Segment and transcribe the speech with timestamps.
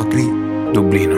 [0.00, 0.24] Locri,
[0.72, 1.14] Dublino.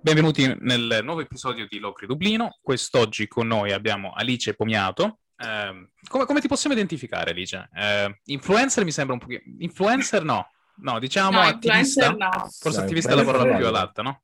[0.00, 2.58] Benvenuti nel nuovo episodio di Locri Dublino.
[2.60, 5.20] Quest'oggi con noi abbiamo Alice Pomiato.
[5.36, 7.68] Eh, come, come, ti possiamo identificare, Alice?
[7.72, 9.40] Eh, influencer mi sembra un pochino...
[9.60, 10.50] Influencer no.
[10.78, 12.10] No, diciamo no, attivista.
[12.10, 12.48] No.
[12.58, 14.22] Forse no, attivista è la parola più adatta, no?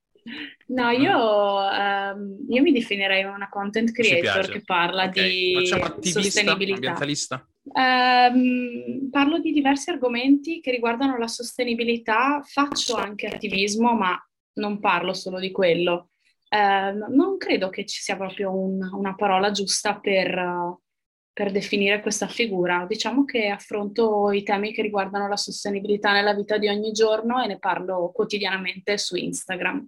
[0.66, 5.29] No, io, um, io, mi definirei una content creator che parla okay.
[5.29, 6.74] di Facciamo attivista, sostenibilità.
[6.74, 7.48] ambientalista?
[7.64, 14.18] Um, parlo di diversi argomenti che riguardano la sostenibilità, faccio anche attivismo, ma
[14.55, 16.10] non parlo solo di quello.
[16.48, 20.79] Uh, non credo che ci sia proprio un, una parola giusta per, uh,
[21.32, 22.87] per definire questa figura.
[22.88, 27.48] Diciamo che affronto i temi che riguardano la sostenibilità nella vita di ogni giorno e
[27.48, 29.87] ne parlo quotidianamente su Instagram.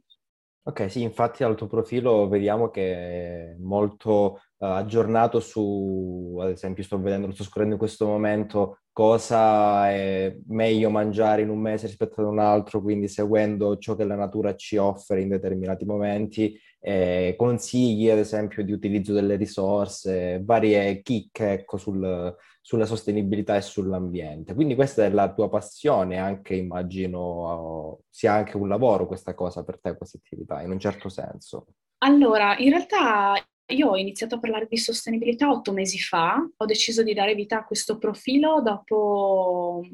[0.68, 6.82] Ok, sì, infatti dal tuo profilo vediamo che è molto uh, aggiornato su, ad esempio
[6.82, 11.86] sto vedendo, lo sto scorrendo in questo momento, cosa è meglio mangiare in un mese
[11.86, 16.58] rispetto ad un altro, quindi seguendo ciò che la natura ci offre in determinati momenti,
[16.80, 22.34] eh, consigli ad esempio di utilizzo delle risorse, varie chicche ecco, sul,
[22.66, 24.52] sulla sostenibilità e sull'ambiente.
[24.52, 29.78] Quindi questa è la tua passione, anche immagino sia anche un lavoro questa cosa per
[29.78, 31.66] te, questa attività, in un certo senso.
[31.98, 33.34] Allora, in realtà
[33.66, 37.58] io ho iniziato a parlare di sostenibilità otto mesi fa, ho deciso di dare vita
[37.58, 39.84] a questo profilo dopo,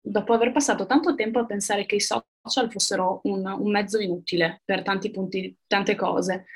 [0.00, 4.62] dopo aver passato tanto tempo a pensare che i social fossero un, un mezzo inutile
[4.64, 6.46] per tanti punti, tante cose.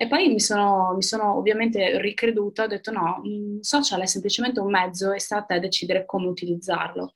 [0.00, 3.20] E poi mi sono, mi sono ovviamente ricreduta, ho detto no,
[3.60, 7.14] social è semplicemente un mezzo e sta a te decidere come utilizzarlo.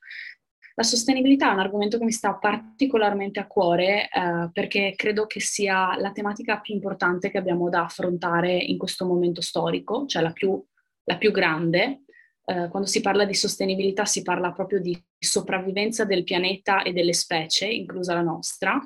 [0.75, 5.39] La sostenibilità è un argomento che mi sta particolarmente a cuore eh, perché credo che
[5.39, 10.33] sia la tematica più importante che abbiamo da affrontare in questo momento storico, cioè la
[10.33, 10.61] più,
[11.05, 12.03] la più grande.
[12.45, 17.13] Eh, quando si parla di sostenibilità si parla proprio di sopravvivenza del pianeta e delle
[17.13, 18.81] specie, inclusa la nostra,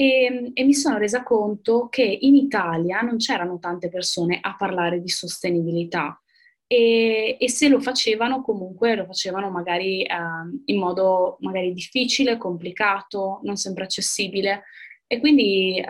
[0.00, 5.02] e, e, mi sono resa conto che in Italia non c'erano tante persone a parlare
[5.02, 6.18] di sostenibilità.
[6.66, 10.16] E, e se lo facevano comunque lo facevano magari eh,
[10.66, 14.62] in modo magari difficile, complicato, non sempre accessibile.
[15.06, 15.84] E quindi eh,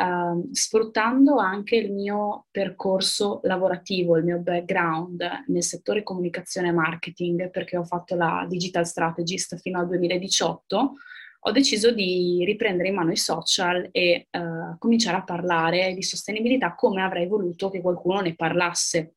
[0.51, 7.77] sfruttando anche il mio percorso lavorativo, il mio background nel settore comunicazione e marketing perché
[7.77, 10.95] ho fatto la digital strategist fino al 2018
[11.43, 16.75] ho deciso di riprendere in mano i social e uh, cominciare a parlare di sostenibilità
[16.75, 19.15] come avrei voluto che qualcuno ne parlasse.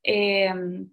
[0.00, 0.88] E,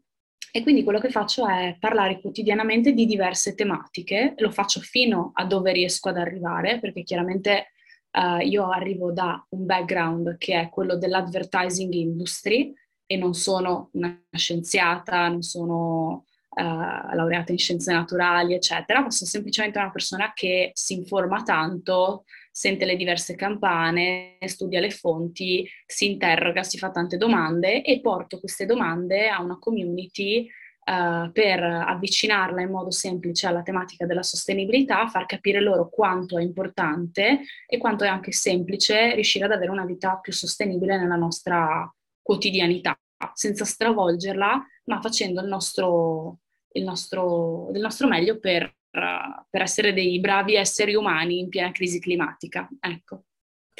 [0.51, 5.46] e quindi quello che faccio è parlare quotidianamente di diverse tematiche, lo faccio fino a
[5.46, 7.72] dove riesco ad arrivare, perché chiaramente
[8.12, 12.74] uh, io arrivo da un background che è quello dell'advertising industry
[13.06, 19.29] e non sono una scienziata, non sono uh, laureata in scienze naturali, eccetera, ma sono
[19.29, 26.11] semplicemente una persona che si informa tanto, sente le diverse campane, studia le fonti, si
[26.11, 30.47] interroga, si fa tante domande e porto queste domande a una community
[30.85, 36.41] Uh, per avvicinarla in modo semplice alla tematica della sostenibilità, far capire loro quanto è
[36.41, 41.89] importante e quanto è anche semplice riuscire ad avere una vita più sostenibile nella nostra
[42.21, 42.99] quotidianità,
[43.33, 46.39] senza stravolgerla, ma facendo il nostro,
[46.81, 52.67] nostro, del nostro meglio per, per essere dei bravi esseri umani in piena crisi climatica.
[52.79, 53.25] Ecco.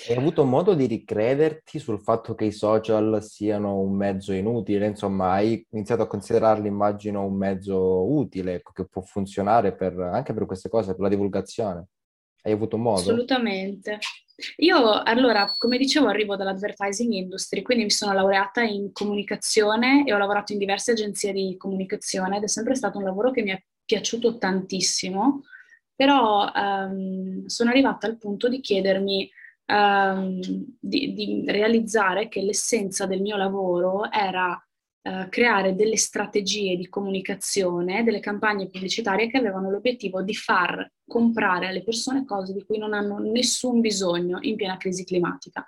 [0.08, 4.88] Hai avuto modo di ricrederti sul fatto che i social siano un mezzo inutile?
[4.88, 10.34] Insomma, hai iniziato a considerarli, immagino, un mezzo utile, ecco, che può funzionare per, anche
[10.34, 11.90] per queste cose, per la divulgazione.
[12.42, 13.02] Hai avuto modo?
[13.02, 14.00] Assolutamente.
[14.58, 20.18] Io, allora, come dicevo, arrivo dall'advertising industry, quindi mi sono laureata in comunicazione e ho
[20.18, 23.64] lavorato in diverse agenzie di comunicazione ed è sempre stato un lavoro che mi è
[23.86, 25.44] piaciuto tantissimo,
[25.96, 29.30] però um, sono arrivata al punto di chiedermi
[29.68, 30.40] um,
[30.80, 34.60] di, di realizzare che l'essenza del mio lavoro era
[35.04, 41.68] Uh, creare delle strategie di comunicazione, delle campagne pubblicitarie che avevano l'obiettivo di far comprare
[41.68, 45.68] alle persone cose di cui non hanno nessun bisogno in piena crisi climatica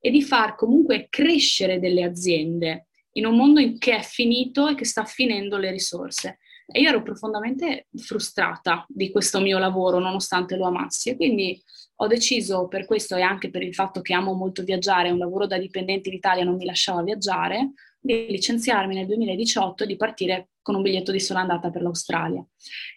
[0.00, 4.74] e di far comunque crescere delle aziende in un mondo in che è finito e
[4.74, 6.38] che sta finendo le risorse.
[6.66, 11.10] E io ero profondamente frustrata di questo mio lavoro, nonostante lo amassi.
[11.10, 11.60] E quindi
[11.96, 15.46] ho deciso per questo e anche per il fatto che amo molto viaggiare, un lavoro
[15.46, 20.48] da dipendente in Italia non mi lasciava viaggiare, di licenziarmi nel 2018 e di partire
[20.60, 22.44] con un biglietto di sola andata per l'Australia.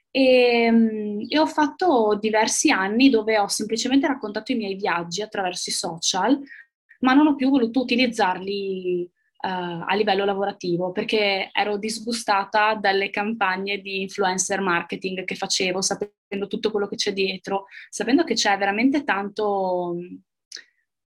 [0.10, 5.70] E, mm, e, ho fatto diversi anni dove ho semplicemente raccontato i miei viaggi attraverso
[5.70, 6.42] i social,
[7.02, 9.10] ma non ho più voluto utilizzarli
[9.48, 16.72] a livello lavorativo perché ero disgustata dalle campagne di influencer marketing che facevo, sapendo tutto
[16.72, 19.98] quello che c'è dietro, sapendo che c'è veramente tanto,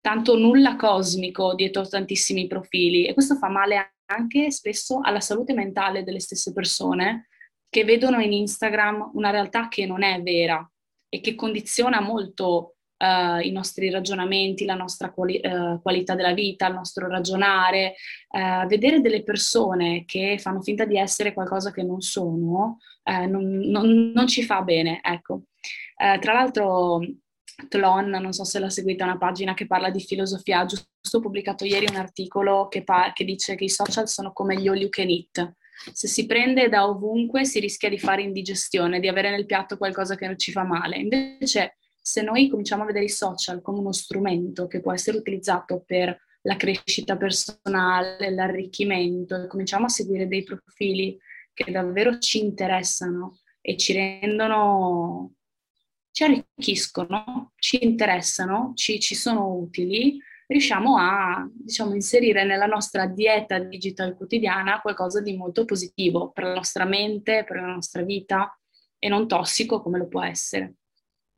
[0.05, 6.03] tanto nulla cosmico dietro tantissimi profili e questo fa male anche spesso alla salute mentale
[6.03, 7.27] delle stesse persone
[7.67, 10.63] che vedono in Instagram una realtà che non è vera
[11.09, 16.67] e che condiziona molto uh, i nostri ragionamenti, la nostra quali- uh, qualità della vita,
[16.67, 17.95] il nostro ragionare,
[18.29, 24.11] uh, vedere delle persone che fanno finta di essere qualcosa che non sono, non, non,
[24.13, 25.45] non, ci fa bene, ecco.
[25.95, 26.99] tra l'altro
[27.69, 31.65] Tlon, non so se l'ha seguita, una pagina che parla di filosofia, giusto ho pubblicato
[31.65, 34.89] ieri un articolo che, pa- che dice che i social sono come gli all you
[34.89, 35.53] can eat.
[35.93, 40.15] Se si prende da ovunque si rischia di fare indigestione, di avere nel piatto qualcosa
[40.15, 40.97] che non ci fa male.
[40.97, 45.83] Invece se noi cominciamo a vedere i social come uno strumento che può essere utilizzato
[45.85, 51.17] per la crescita personale, l'arricchimento, e cominciamo a seguire dei profili
[51.53, 55.34] che davvero ci interessano e ci rendono,
[56.15, 60.17] ci arricchiscono, ci interessano, ci, ci sono utili,
[60.47, 66.53] riusciamo a diciamo, inserire nella nostra dieta digital quotidiana qualcosa di molto positivo per la
[66.53, 68.57] nostra mente, per la nostra vita
[68.97, 70.75] e non tossico come lo può essere.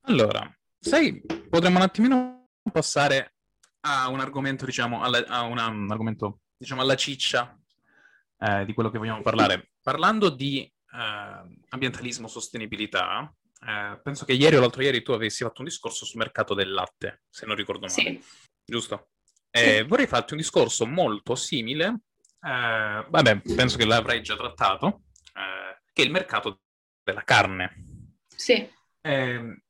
[0.02, 0.48] Allora,
[0.80, 3.34] sai, potremmo un attimino passare
[3.80, 7.60] a un argomento, diciamo, alla, a una, un argomento, diciamo, alla ciccia
[8.38, 9.72] eh, di quello che vogliamo parlare.
[9.82, 13.34] Parlando di eh, ambientalismo, sostenibilità,
[13.66, 16.72] eh, penso che ieri o l'altro ieri tu avessi fatto un discorso sul mercato del
[16.72, 17.92] latte, se non ricordo male.
[17.92, 18.24] Sì.
[18.66, 19.10] Giusto?
[19.50, 19.82] Sì.
[19.84, 22.02] Vorrei farti un discorso molto simile,
[22.42, 25.02] eh, vabbè, penso che l'avrai già trattato,
[25.34, 26.62] eh, che è il mercato
[27.04, 27.84] della carne.
[28.28, 28.70] Sì.
[29.02, 29.62] Eh,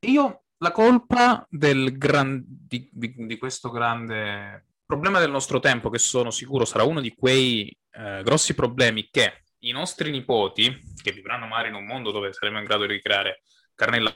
[0.00, 5.98] io la colpa del gran, di, di, di, questo grande problema del nostro tempo, che
[5.98, 11.46] sono sicuro sarà uno di quei eh, grossi problemi che i nostri nipoti, che vivranno
[11.46, 13.42] magari in un mondo dove saremo in grado di ricreare
[13.74, 14.14] carne in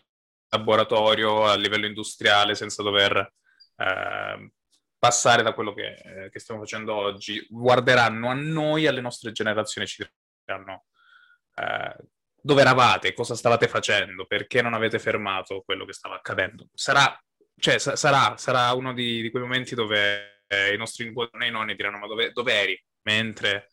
[0.50, 3.17] laboratorio a livello industriale senza dover
[3.77, 4.50] eh,
[4.99, 9.87] passare da quello che, eh, che, stiamo facendo oggi, guarderanno a noi, alle nostre generazioni,
[9.87, 10.06] ci
[10.45, 10.87] diranno
[11.55, 11.97] eh,
[12.41, 16.69] dove eravate, cosa stavate facendo, perché non avete fermato quello che stava accadendo.
[16.75, 17.17] Sarà,
[17.59, 21.47] cioè, sa- sarà, sarà uno di, di, quei momenti dove eh, i nostri nipoti e
[21.47, 22.85] i nonni diranno ma dove, dove, eri?
[23.03, 23.69] Mentre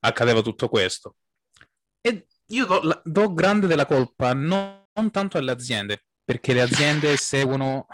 [0.00, 1.16] accadeva tutto questo?
[2.00, 7.16] E io do, do grande della colpa non, non tanto alle aziende, perché le aziende
[7.18, 7.86] seguono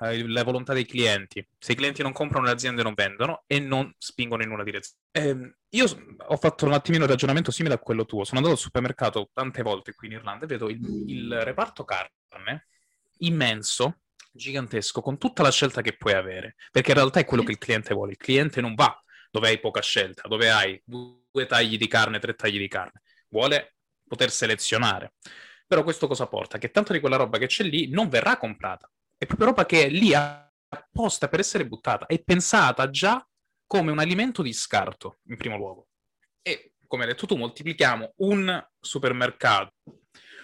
[0.00, 1.46] eh, la volontà dei clienti.
[1.58, 4.98] Se i clienti non comprano, le aziende non vendono e non spingono in una direzione.
[5.12, 5.86] Eh, io
[6.26, 8.24] ho fatto un attimino un ragionamento simile a quello tuo.
[8.24, 12.68] Sono andato al supermercato tante volte qui in Irlanda e vedo il, il reparto carne
[13.18, 14.00] immenso,
[14.32, 16.56] gigantesco, con tutta la scelta che puoi avere.
[16.72, 18.12] Perché in realtà è quello che il cliente vuole.
[18.12, 18.98] Il cliente non va
[19.30, 23.02] dove hai poca scelta, dove hai due tagli di carne, tre tagli di carne.
[23.28, 23.74] Vuole
[24.06, 25.14] poter selezionare.
[25.66, 26.58] Però questo cosa porta?
[26.58, 28.90] Che tanto di quella roba che c'è lì non verrà comprata.
[29.16, 32.06] È proprio roba che è lì apposta per essere buttata.
[32.06, 33.24] È pensata già
[33.66, 35.88] come un alimento di scarto, in primo luogo.
[36.42, 39.74] E, come hai detto tu, moltiplichiamo un supermercato,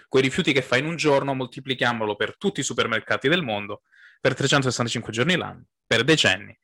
[0.09, 3.83] quei rifiuti che fa in un giorno, moltiplichiamolo per tutti i supermercati del mondo,
[4.21, 6.57] per 365 giorni l'anno, per decenni.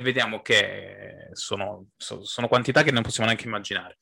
[0.00, 3.98] Vediamo che sono, sono quantità che non possiamo neanche immaginare.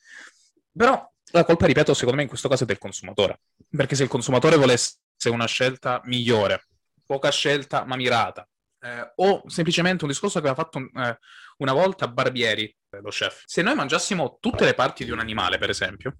[0.73, 3.41] Però la colpa, ripeto, secondo me in questo caso è del consumatore.
[3.69, 6.69] Perché se il consumatore volesse una scelta migliore,
[7.05, 8.49] poca scelta ma mirata,
[8.81, 11.19] eh, o semplicemente un discorso che aveva fatto eh,
[11.59, 13.43] una volta Barbieri, eh, lo chef.
[13.45, 16.17] Se noi mangiassimo tutte le parti di un animale, per esempio,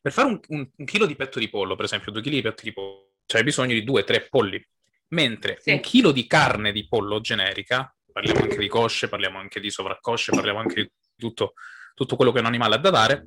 [0.00, 2.42] per fare un, un, un chilo di petto di pollo, per esempio, due chili di
[2.42, 4.62] petto di pollo, c'hai bisogno di due, tre polli.
[5.08, 5.72] Mentre sì.
[5.72, 10.32] un chilo di carne di pollo generica, parliamo anche di cosce, parliamo anche di sovraccosce,
[10.32, 11.54] parliamo anche di tutto,
[11.94, 13.26] tutto quello che un animale ha da dare,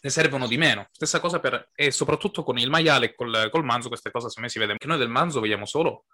[0.00, 0.88] ne servono di meno.
[0.90, 4.48] Stessa cosa per, e soprattutto con il maiale e col, col manzo, questa cosa secondo
[4.48, 6.06] me si vede, che noi del manzo vogliamo solo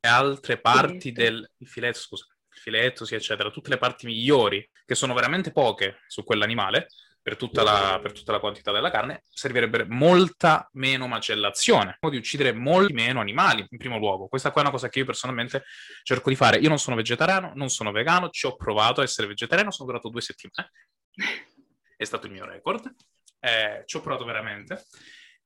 [0.00, 1.22] e altre parti filetto.
[1.22, 5.52] del il filetto, scusa, il filetto, sì, eccetera, tutte le parti migliori, che sono veramente
[5.52, 6.88] poche su quell'animale,
[7.26, 12.52] per tutta, la, per tutta la quantità della carne, servirebbe molta meno macellazione, di uccidere
[12.52, 14.28] molti meno animali in primo luogo.
[14.28, 15.64] Questa qua è una cosa che io personalmente
[16.04, 16.58] cerco di fare.
[16.58, 20.08] Io non sono vegetariano, non sono vegano, ci ho provato a essere vegetariano, sono durato
[20.08, 20.70] due settimane,
[21.96, 22.94] è stato il mio record,
[23.40, 24.84] eh, ci ho provato veramente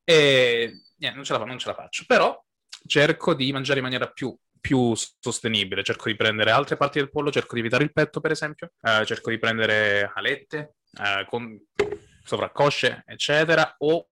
[0.04, 2.38] e niente, non, ce la, non ce la faccio, però
[2.86, 5.82] cerco di mangiare in maniera più, più, sostenibile.
[5.82, 8.72] Cerco di prendere altre parti del pollo, cerco di evitare il petto, per esempio.
[8.82, 11.56] Eh, cerco di prendere alette, eh, con
[12.30, 13.74] sovraccosce, eccetera.
[13.78, 14.08] O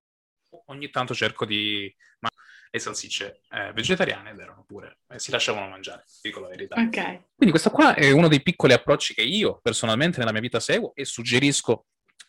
[0.66, 1.94] ogni tanto cerco di...
[2.20, 2.28] Ma
[2.70, 6.74] le salsicce eh, vegetariane ed erano pure, eh, si lasciavano mangiare, dico la verità.
[6.80, 6.96] Ok.
[7.34, 10.94] Quindi questo qua è uno dei piccoli approcci che io personalmente nella mia vita seguo
[10.94, 11.86] e suggerisco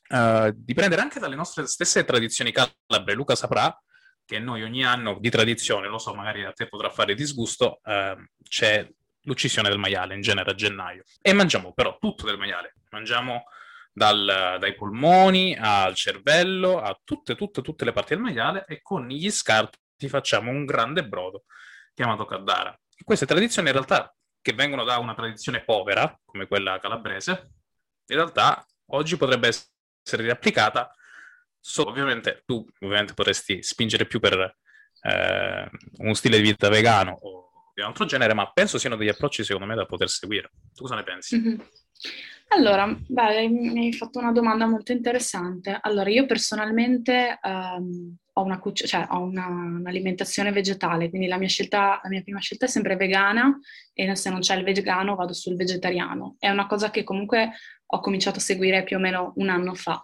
[0.09, 3.15] uh, di prendere anche dalle nostre stesse tradizioni calabre.
[3.15, 3.77] Luca saprà
[4.23, 8.23] che noi ogni anno di tradizione, lo so, magari a te potrà fare disgusto, uh,
[8.47, 8.87] c'è
[9.23, 11.03] l'uccisione del maiale in genere a gennaio.
[11.21, 12.75] E mangiamo però tutto del maiale.
[12.91, 13.43] Mangiamo
[13.91, 19.07] dal, dai polmoni al cervello, a tutte, tutte, tutte le parti del maiale e con
[19.07, 21.43] gli scarti facciamo un grande brodo
[21.93, 22.77] chiamato kaddara.
[23.03, 27.51] Queste tradizioni in realtà che vengono da una tradizione povera, come quella calabrese,
[28.07, 30.93] in realtà oggi potrebbe essere riapplicata.
[31.59, 34.57] So, ovviamente tu ovviamente potresti spingere più per
[35.01, 39.09] eh, uno stile di vita vegano o di un altro genere, ma penso siano degli
[39.09, 40.51] approcci secondo me da poter seguire.
[40.73, 41.37] Tu cosa ne pensi?
[41.37, 41.59] Mm-hmm.
[42.51, 45.77] Allora, beh, mi hai fatto una domanda molto interessante.
[45.81, 51.99] Allora, io personalmente um, ho, una, cioè, ho una, un'alimentazione vegetale, quindi la mia, scelta,
[52.01, 53.55] la mia prima scelta è sempre vegana
[53.93, 56.37] e se non c'è il vegano vado sul vegetariano.
[56.39, 57.51] È una cosa che comunque
[57.85, 60.01] ho cominciato a seguire più o meno un anno fa.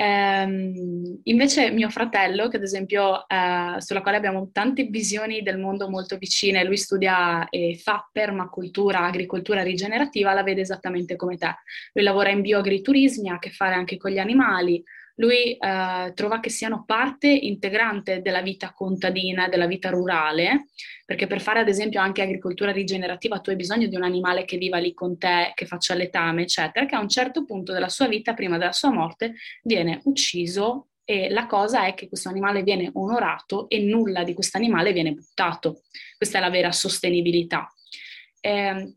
[0.00, 5.90] Ehm, invece mio fratello, che ad esempio, eh, sulla quale abbiamo tante visioni del mondo
[5.90, 11.52] molto vicine, lui studia e fa permacultura, agricoltura rigenerativa, la vede esattamente come te.
[11.94, 14.80] Lui lavora in bioagriturismi, ha a che fare anche con gli animali,
[15.18, 20.66] lui eh, trova che siano parte integrante della vita contadina, della vita rurale,
[21.04, 24.58] perché per fare ad esempio anche agricoltura rigenerativa tu hai bisogno di un animale che
[24.58, 28.06] viva lì con te, che faccia letame, eccetera, che a un certo punto della sua
[28.06, 32.90] vita, prima della sua morte, viene ucciso e la cosa è che questo animale viene
[32.92, 35.82] onorato e nulla di questo animale viene buttato.
[36.16, 37.72] Questa è la vera sostenibilità.
[38.40, 38.94] Eh,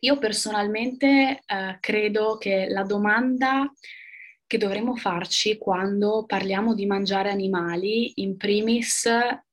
[0.00, 3.72] io personalmente eh, credo che la domanda
[4.52, 9.08] che dovremmo farci quando parliamo di mangiare animali, in primis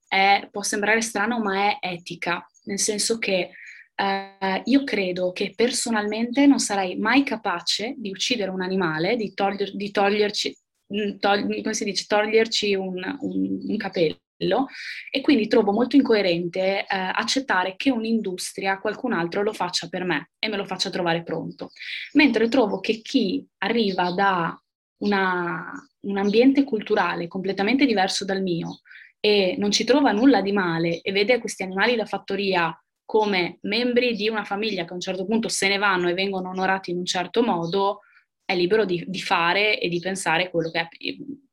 [0.06, 3.52] è, può sembrare strano, ma è etica, nel senso che
[3.96, 9.74] eh, io credo che personalmente non sarei mai capace di uccidere un animale, di, toglier,
[9.74, 10.58] di toglierci,
[10.94, 14.68] mm, togli, come si dice, toglierci un, un, un capello
[15.10, 20.32] e quindi trovo molto incoerente eh, accettare che un'industria, qualcun altro lo faccia per me
[20.40, 21.72] e me lo faccia trovare pronto.
[22.16, 24.62] Mentre trovo che chi arriva da
[25.00, 28.82] una, un ambiente culturale completamente diverso dal mio
[29.20, 32.74] e non ci trova nulla di male e vede questi animali da fattoria
[33.06, 36.50] come membri di una famiglia che a un certo punto se ne vanno e vengono
[36.50, 38.02] onorati in un certo modo,
[38.46, 40.88] è libero di, di fare e di pensare quello che è,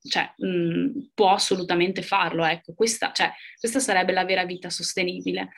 [0.06, 2.44] cioè, mh, mm, può assolutamente farlo.
[2.44, 5.50] Ecco, questa, cioè, questa sarebbe la vera vita sostenibile.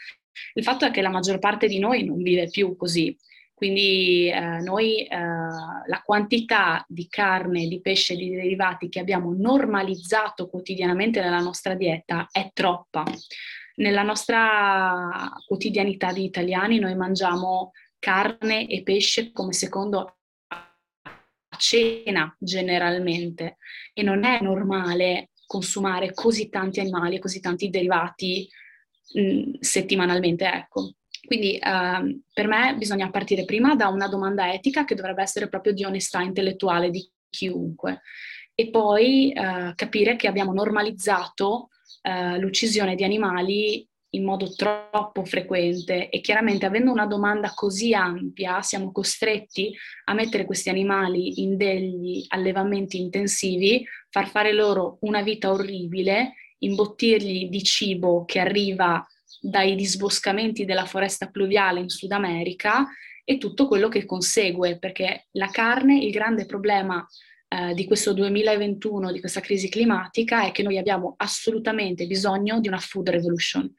[0.55, 3.17] Il fatto è che la maggior parte di noi non vive più così
[3.59, 10.49] quindi eh, noi eh, la quantità di carne, di pesce, di derivati che abbiamo normalizzato
[10.49, 13.03] quotidianamente nella nostra dieta è troppa.
[13.75, 20.19] Nella nostra quotidianità di italiani noi mangiamo carne e pesce come secondo
[21.59, 23.57] cena generalmente
[23.93, 28.49] e non è normale consumare così tanti animali e così tanti derivati
[29.15, 30.93] mh, mm, settimanalmente, ecco.
[31.27, 35.73] Quindi uh, per me bisogna partire prima da una domanda etica che dovrebbe essere proprio
[35.73, 38.03] di onestà intellettuale di chiunque
[38.55, 41.69] e poi uh, capire che abbiamo normalizzato
[42.03, 48.63] uh, l'uccisione di animali in modo troppo frequente e chiaramente avendo una domanda così ampia
[48.63, 49.75] siamo costretti
[50.07, 57.49] a mettere questi animali in degli allevamenti intensivi, far fare loro una vita orribile, imbottirgli
[57.49, 59.07] di cibo che arriva
[59.41, 62.87] dai disboscamenti della foresta pluviale in Sud America
[63.25, 67.07] e tutto quello che consegue, perché la carne, il grande problema
[67.51, 72.69] eh, di questo 2021, di questa crisi climatica, è che noi abbiamo assolutamente bisogno di
[72.69, 73.71] una food revolution.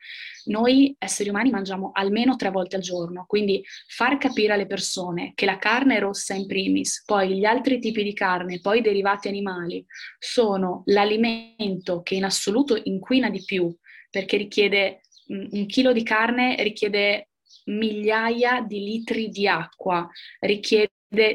[0.45, 5.45] Noi esseri umani mangiamo almeno tre volte al giorno, quindi far capire alle persone che
[5.45, 9.85] la carne rossa in primis, poi gli altri tipi di carne, poi i derivati animali,
[10.17, 13.71] sono l'alimento che in assoluto inquina di più,
[14.09, 17.29] perché richiede un chilo di carne richiede
[17.65, 20.07] migliaia di litri di acqua,
[20.39, 20.89] richiede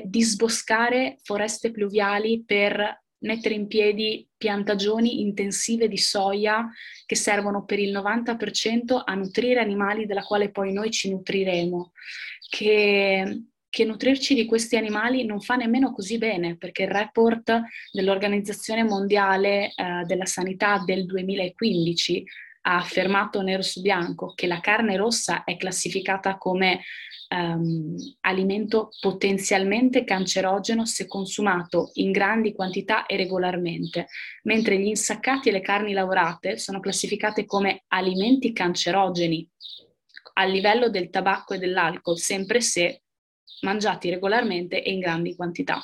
[0.05, 6.69] disboscare foreste pluviali per mettere in piedi piantagioni intensive di soia
[7.07, 11.93] che servono per il 90% a nutrire animali della quale poi noi ci nutriremo,
[12.51, 18.85] che, che nutrirci di questi animali non fa nemmeno così bene, perché il report dell'Organizzazione
[18.85, 22.25] Mondiale eh, della Sanità del 2015
[22.67, 26.83] ha affermato nero su bianco che la carne rossa è classificata come
[27.29, 34.07] um, alimento potenzialmente cancerogeno se consumato in grandi quantità e regolarmente,
[34.45, 39.47] mentre gli insaccati e le carni lavorate sono classificate come alimenti cancerogeni
[40.37, 43.03] a livello del tabacco e dell'alcol, sempre se
[43.61, 45.81] mangiati regolarmente e in grandi quantità.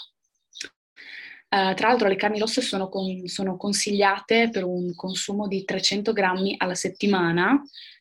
[1.52, 6.12] Uh, tra l'altro le carni rosse sono, con, sono, consigliate per un consumo di 300
[6.12, 7.61] grammi alla settimana,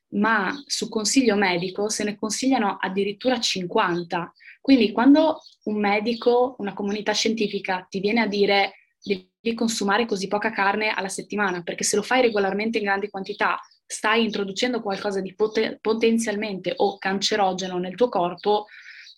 [0.10, 4.32] ma su consiglio medico se ne consigliano addirittura 50.
[4.62, 10.52] Quindi quando un medico, una comunità scientifica ti viene a dire devi consumare così poca
[10.52, 15.34] carne alla settimana, perché se lo fai regolarmente in grandi quantità stai introducendo qualcosa di
[15.34, 18.68] pot- potenzialmente o cancerogeno nel tuo corpo,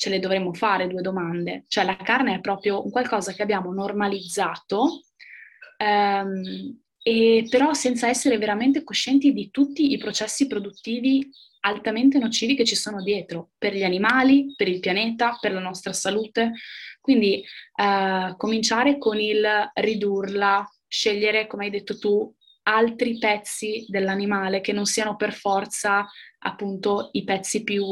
[0.01, 1.65] ce le dovremmo fare due domande.
[1.67, 5.03] Cioè la carne è proprio qualcosa che abbiamo normalizzato,
[5.77, 11.29] ehm, e però senza essere veramente coscienti di tutti i processi produttivi
[11.59, 15.93] altamente nocivi che ci sono dietro, per gli animali, per il pianeta, per la nostra
[15.93, 16.53] salute.
[16.99, 17.43] Quindi
[17.75, 24.85] eh, cominciare con il ridurla, scegliere, come hai detto tu, altri pezzi dell'animale che non
[24.85, 26.07] siano per forza
[26.39, 27.85] appunto i pezzi più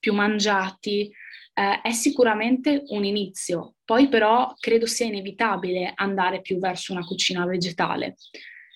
[0.00, 1.10] più mangiati,
[1.54, 3.74] eh, è sicuramente un inizio.
[3.84, 8.16] Poi però credo sia inevitabile andare più verso una cucina vegetale.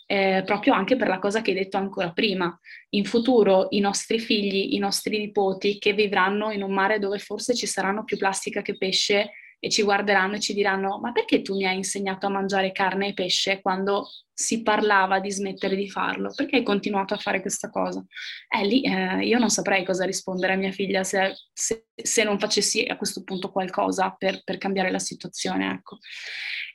[0.07, 2.57] Eh, proprio anche per la cosa che hai detto ancora prima.
[2.91, 7.55] In futuro i nostri figli, i nostri nipoti che vivranno in un mare dove forse
[7.55, 9.31] ci saranno più plastica che pesce
[9.65, 13.09] e ci guarderanno e ci diranno ma perché tu mi hai insegnato a mangiare carne
[13.09, 16.31] e pesce quando si parlava di smettere di farlo?
[16.35, 18.05] Perché hai continuato a fare questa cosa?
[18.47, 22.39] Eh, lì eh, io non saprei cosa rispondere a mia figlia se, se, se non
[22.39, 25.73] facessi a questo punto qualcosa per, per cambiare la situazione.
[25.73, 25.99] Ecco.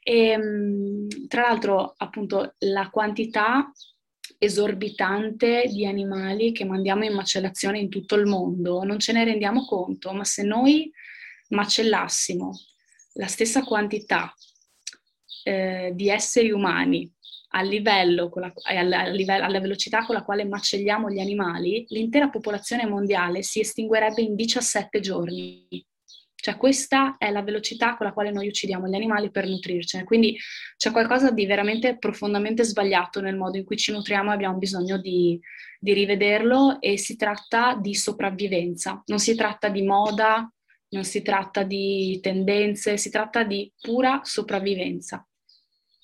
[0.01, 3.71] E, ehm, tra l'altro, appunto, la quantità
[4.39, 9.65] esorbitante di animali che mandiamo in macellazione in tutto il mondo, non ce ne rendiamo
[9.65, 10.89] conto, ma se noi
[11.49, 12.51] macellassimo
[13.19, 14.33] la stessa quantità
[15.43, 17.11] eh, di esseri umani
[17.51, 23.41] al livello, la, alla, alla velocità con la quale macelliamo gli animali, l'intera popolazione mondiale
[23.41, 25.67] si estinguerebbe in 17 giorni.
[26.41, 30.05] Cioè questa è la velocità con la quale noi uccidiamo gli animali per nutrircene.
[30.05, 30.37] Quindi
[30.77, 34.97] c'è qualcosa di veramente profondamente sbagliato nel modo in cui ci nutriamo e abbiamo bisogno
[34.97, 35.37] di,
[35.77, 40.49] di rivederlo e si tratta di sopravvivenza, non si tratta di moda,
[40.89, 45.23] non si tratta di tendenze, si tratta di pura sopravvivenza.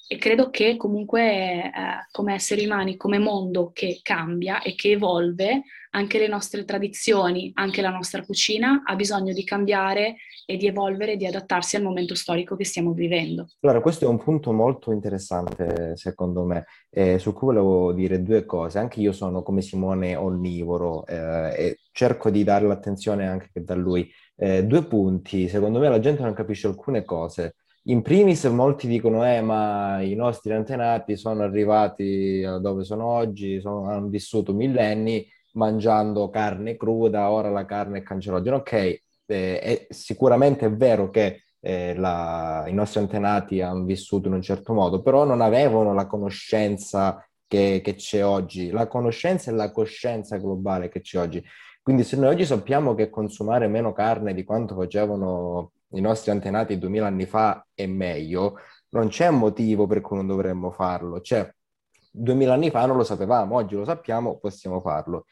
[0.08, 1.72] E credo che comunque eh,
[2.12, 5.64] come esseri umani, come mondo che cambia e che evolve,
[5.96, 11.16] anche le nostre tradizioni, anche la nostra cucina ha bisogno di cambiare e di evolvere
[11.16, 13.48] di adattarsi al momento storico che stiamo vivendo.
[13.62, 18.46] Allora, questo è un punto molto interessante secondo me, eh, su cui volevo dire due
[18.46, 18.78] cose.
[18.78, 24.12] Anche io sono come Simone onnivoro eh, e cerco di dare l'attenzione anche da lui
[24.36, 27.56] eh, due punti, secondo me la gente non capisce alcune cose.
[27.88, 33.88] In primis molti dicono, eh, ma i nostri antenati sono arrivati dove sono oggi, sono,
[33.88, 35.26] hanno vissuto millenni
[35.56, 38.58] mangiando carne cruda, ora la carne è cancerogena.
[38.58, 44.36] Ok, eh, è, sicuramente è vero che eh, la, i nostri antenati hanno vissuto in
[44.36, 49.54] un certo modo, però non avevano la conoscenza che, che c'è oggi, la conoscenza e
[49.54, 51.44] la coscienza globale che c'è oggi.
[51.82, 56.78] Quindi se noi oggi sappiamo che consumare meno carne di quanto facevano i nostri antenati
[56.78, 58.56] duemila anni fa è meglio,
[58.90, 61.22] non c'è motivo per cui non dovremmo farlo.
[61.22, 61.48] Cioè,
[62.12, 65.26] duemila anni fa non lo sapevamo, oggi lo sappiamo, possiamo farlo.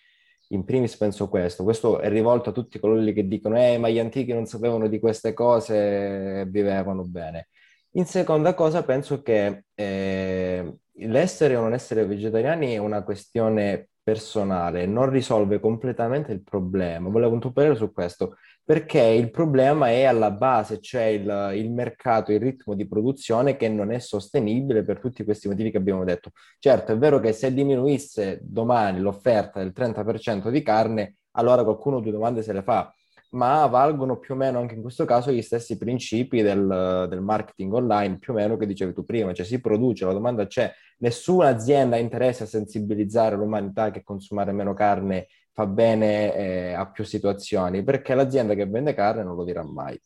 [0.53, 3.99] In primis penso questo, questo è rivolto a tutti coloro che dicono eh, ma gli
[3.99, 7.49] antichi non sapevano di queste cose e vivevano bene.
[7.95, 14.85] In seconda cosa penso che eh, l'essere o non essere vegetariani è una questione personale
[14.85, 17.09] non risolve completamente il problema.
[17.09, 21.71] Volevo un tuo parere su questo, perché il problema è alla base, cioè il, il,
[21.71, 26.03] mercato, il ritmo di produzione che non è sostenibile per tutti questi motivi che abbiamo
[26.03, 26.31] detto.
[26.59, 32.11] Certo, è vero che se diminuisse domani l'offerta del 30% di carne, allora qualcuno due
[32.11, 32.93] domande se le fa
[33.33, 37.73] ma valgono più o meno anche in questo caso gli stessi principi del, del, marketing
[37.73, 41.47] online, più o meno che dicevi tu prima, cioè si produce, la domanda c'è, nessuna
[41.47, 47.03] azienda ha interesse a sensibilizzare l'umanità che consumare meno carne fa bene eh, a più
[47.03, 49.99] situazioni, perché l'azienda che vende carne non lo dirà mai.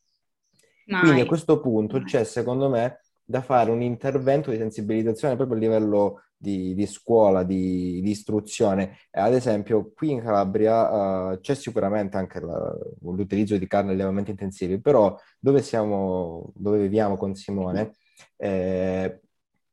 [0.87, 1.01] mai.
[1.01, 5.59] Quindi a questo punto c'è secondo me da fare un intervento di sensibilizzazione proprio a
[5.59, 8.97] livello di, di scuola, di, di, istruzione.
[9.11, 14.79] Ad esempio, qui in Calabria uh, c'è sicuramente anche la, l'utilizzo di carne allevamenti intensivi,
[14.79, 17.95] però dove, siamo, dove viviamo con Simone,
[18.37, 19.21] eh,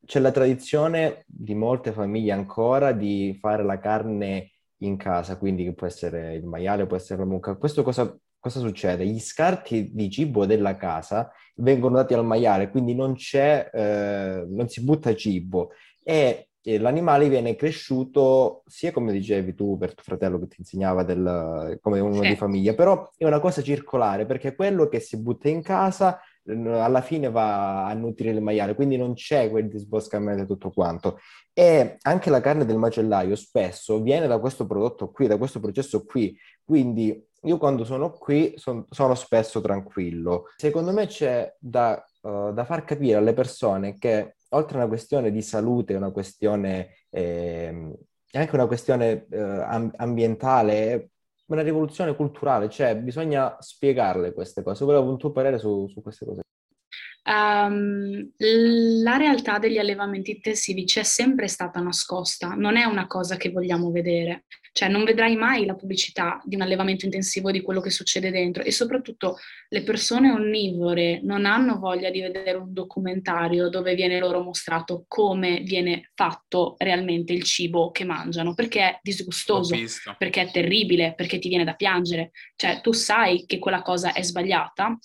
[0.04, 4.53] c'è la tradizione di molte famiglie ancora di fare la carne
[4.86, 7.56] in casa, quindi può essere il maiale, può essere la mucca.
[7.56, 9.06] Questo cosa, cosa succede?
[9.06, 14.68] Gli scarti di cibo della casa vengono dati al maiale, quindi non c'è, eh, non
[14.68, 15.70] si butta cibo
[16.02, 21.78] e l'animale viene cresciuto sia come dicevi tu per tuo fratello che ti insegnava del,
[21.82, 22.28] come uno sì.
[22.28, 27.00] di famiglia, però è una cosa circolare perché quello che si butta in casa alla
[27.00, 31.18] fine va a nutrire il maiale, quindi non c'è quel disboscamento e tutto quanto.
[31.52, 36.04] E anche la carne del macellaio spesso viene da questo prodotto qui, da questo processo
[36.04, 40.46] qui, quindi io quando sono qui son, sono spesso tranquillo.
[40.56, 45.30] Secondo me c'è da, uh, da, far capire alle persone che oltre a una questione
[45.30, 47.92] di salute, una questione, eh,
[48.32, 51.10] anche una questione eh, ambientale,
[51.54, 54.84] una rivoluzione culturale, cioè bisogna spiegarle queste cose.
[54.84, 56.42] Volevo un tuo parere su, su queste cose.
[57.26, 63.50] Um, la realtà degli allevamenti intensivi c'è sempre stata nascosta, non è una cosa che
[63.50, 67.90] vogliamo vedere, cioè non vedrai mai la pubblicità di un allevamento intensivo di quello che
[67.90, 73.94] succede dentro e soprattutto le persone onnivore non hanno voglia di vedere un documentario dove
[73.94, 79.76] viene loro mostrato come viene fatto realmente il cibo che mangiano, perché è disgustoso,
[80.18, 84.22] perché è terribile, perché ti viene da piangere, cioè tu sai che quella cosa è
[84.24, 84.98] sbagliata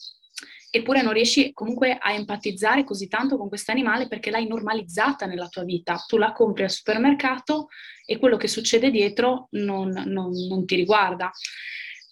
[0.71, 5.47] eppure non riesci comunque a empatizzare così tanto con questo animale perché l'hai normalizzata nella
[5.47, 6.03] tua vita.
[6.07, 7.67] Tu la compri al supermercato
[8.05, 11.31] e quello che succede dietro non, non, non ti riguarda.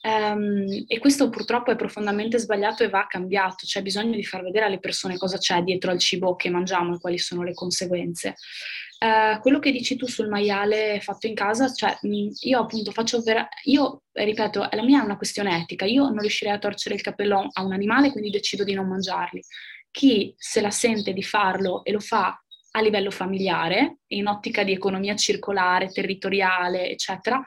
[0.04, 4.66] Um, e questo purtroppo è profondamente sbagliato e va cambiato, c'è bisogno di far vedere
[4.66, 8.36] alle persone cosa c'è dietro al cibo che mangiamo e quali sono le conseguenze.
[9.00, 13.48] Uh, quello che dici tu sul maiale fatto in casa, cioè io appunto faccio vera-
[13.66, 17.48] io ripeto, la mia è una questione etica, io non riuscirei a torcere il capello
[17.52, 19.44] a un animale, quindi decido di non mangiarli.
[19.92, 24.72] Chi se la sente di farlo e lo fa a livello familiare, in ottica di
[24.72, 27.44] economia circolare, territoriale, eccetera,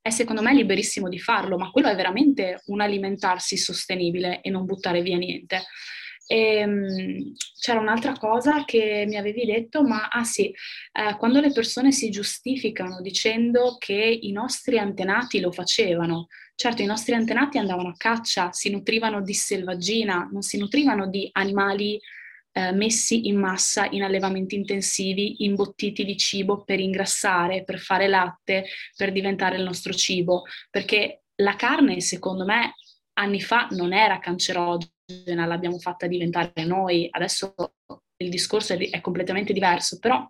[0.00, 4.64] è secondo me liberissimo di farlo, ma quello è veramente un alimentarsi sostenibile e non
[4.64, 5.64] buttare via niente.
[6.26, 11.52] E, um, c'era un'altra cosa che mi avevi detto, ma ah sì, eh, quando le
[11.52, 17.88] persone si giustificano dicendo che i nostri antenati lo facevano, certo i nostri antenati andavano
[17.88, 22.00] a caccia, si nutrivano di selvaggina, non si nutrivano di animali
[22.56, 28.66] eh, messi in massa in allevamenti intensivi, imbottiti di cibo per ingrassare, per fare latte,
[28.96, 32.74] per diventare il nostro cibo, perché la carne secondo me
[33.14, 37.54] anni fa non era cancerogena l'abbiamo fatta diventare noi, adesso
[38.16, 40.26] il discorso è, è completamente diverso, però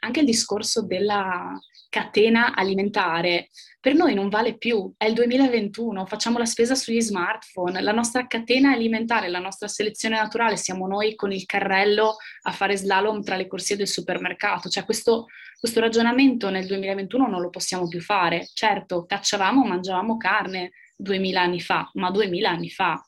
[0.00, 6.38] anche il discorso della catena alimentare per noi non vale più, è il 2021, facciamo
[6.38, 11.32] la spesa sugli smartphone, la nostra catena alimentare, la nostra selezione naturale, siamo noi con
[11.32, 15.26] il carrello a fare slalom tra le corsie del supermercato, cioè questo,
[15.58, 20.70] questo ragionamento nel 2021 non lo possiamo più fare, certo cacciavamo, mangiavamo carne
[21.02, 23.04] 2000 anni fa, ma 2000 anni fa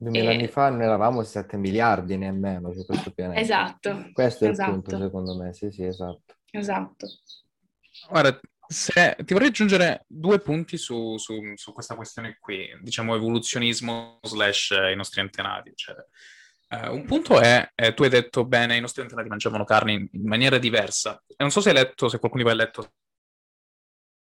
[0.00, 0.34] 2000 e...
[0.34, 3.40] anni fa non eravamo 7 miliardi nemmeno su questo pianeta.
[3.40, 4.08] Esatto.
[4.12, 4.70] Questo è esatto.
[4.70, 6.36] il punto secondo me, sì sì, esatto.
[6.50, 7.06] Esatto.
[8.08, 14.20] Guarda, se, ti vorrei aggiungere due punti su, su, su, questa questione qui, diciamo evoluzionismo
[14.22, 15.72] slash eh, i nostri antenati.
[15.74, 15.94] Cioè,
[16.70, 20.08] uh, un punto è, eh, tu hai detto bene, i nostri antenati mangiavano carne in,
[20.12, 21.22] in, maniera diversa.
[21.26, 22.92] E non so se hai letto, se qualcuno di voi ha letto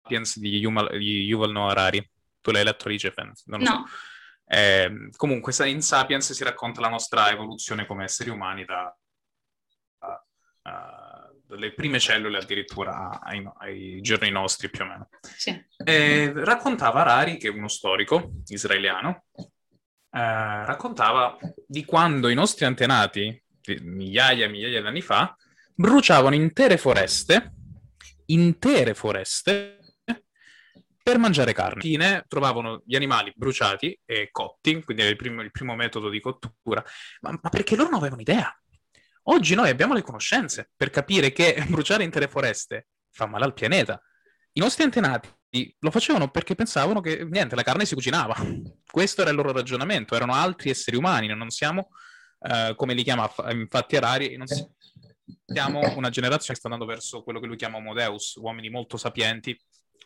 [0.04, 2.10] Sapiens di Yuval Noah Harari.
[2.46, 2.88] Tu l'hai letto?
[3.46, 3.66] Non lo no.
[3.66, 3.86] so.
[4.48, 8.96] Eh, comunque, in Sapiens si racconta la nostra evoluzione come esseri umani da,
[9.98, 15.10] uh, dalle prime cellule addirittura ai, ai, giorni nostri più o meno.
[15.22, 15.60] Sì.
[15.84, 19.46] Eh, raccontava Rari, che è uno storico israeliano, eh,
[20.12, 23.44] raccontava di quando i nostri antenati,
[23.82, 25.36] migliaia e migliaia di anni fa,
[25.74, 27.54] bruciavano intere foreste,
[28.26, 29.80] intere foreste,
[31.06, 31.82] per mangiare carne.
[31.82, 36.20] Fine trovavano gli animali bruciati e cotti, quindi era il primo, il primo metodo di
[36.20, 36.84] cottura,
[37.22, 38.52] ma, ma, perché loro non avevano idea.
[39.28, 44.02] Oggi noi abbiamo le conoscenze per capire che bruciare intere foreste fa male al pianeta.
[44.54, 45.30] I nostri antenati
[45.78, 48.36] lo facevano perché pensavano che niente, la carne si cucinava.
[48.92, 51.90] Questo era il loro ragionamento, erano altri esseri umani, non siamo,
[52.40, 54.48] uh, come li chiama infatti Arari, non
[55.46, 58.98] siamo una generazione che sta andando verso quello che lui chiama Homo Deus, uomini molto
[58.98, 59.56] sapienti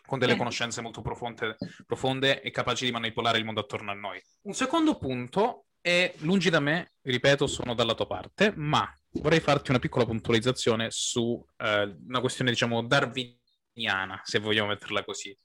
[0.05, 4.21] con delle conoscenze molto profonde, profonde e capaci di manipolare il mondo attorno a noi.
[4.41, 9.69] Un secondo punto è, lungi da me, ripeto, sono dalla tua parte, ma vorrei farti
[9.69, 15.37] una piccola puntualizzazione su eh, una questione, diciamo, darwiniana, se vogliamo metterla così.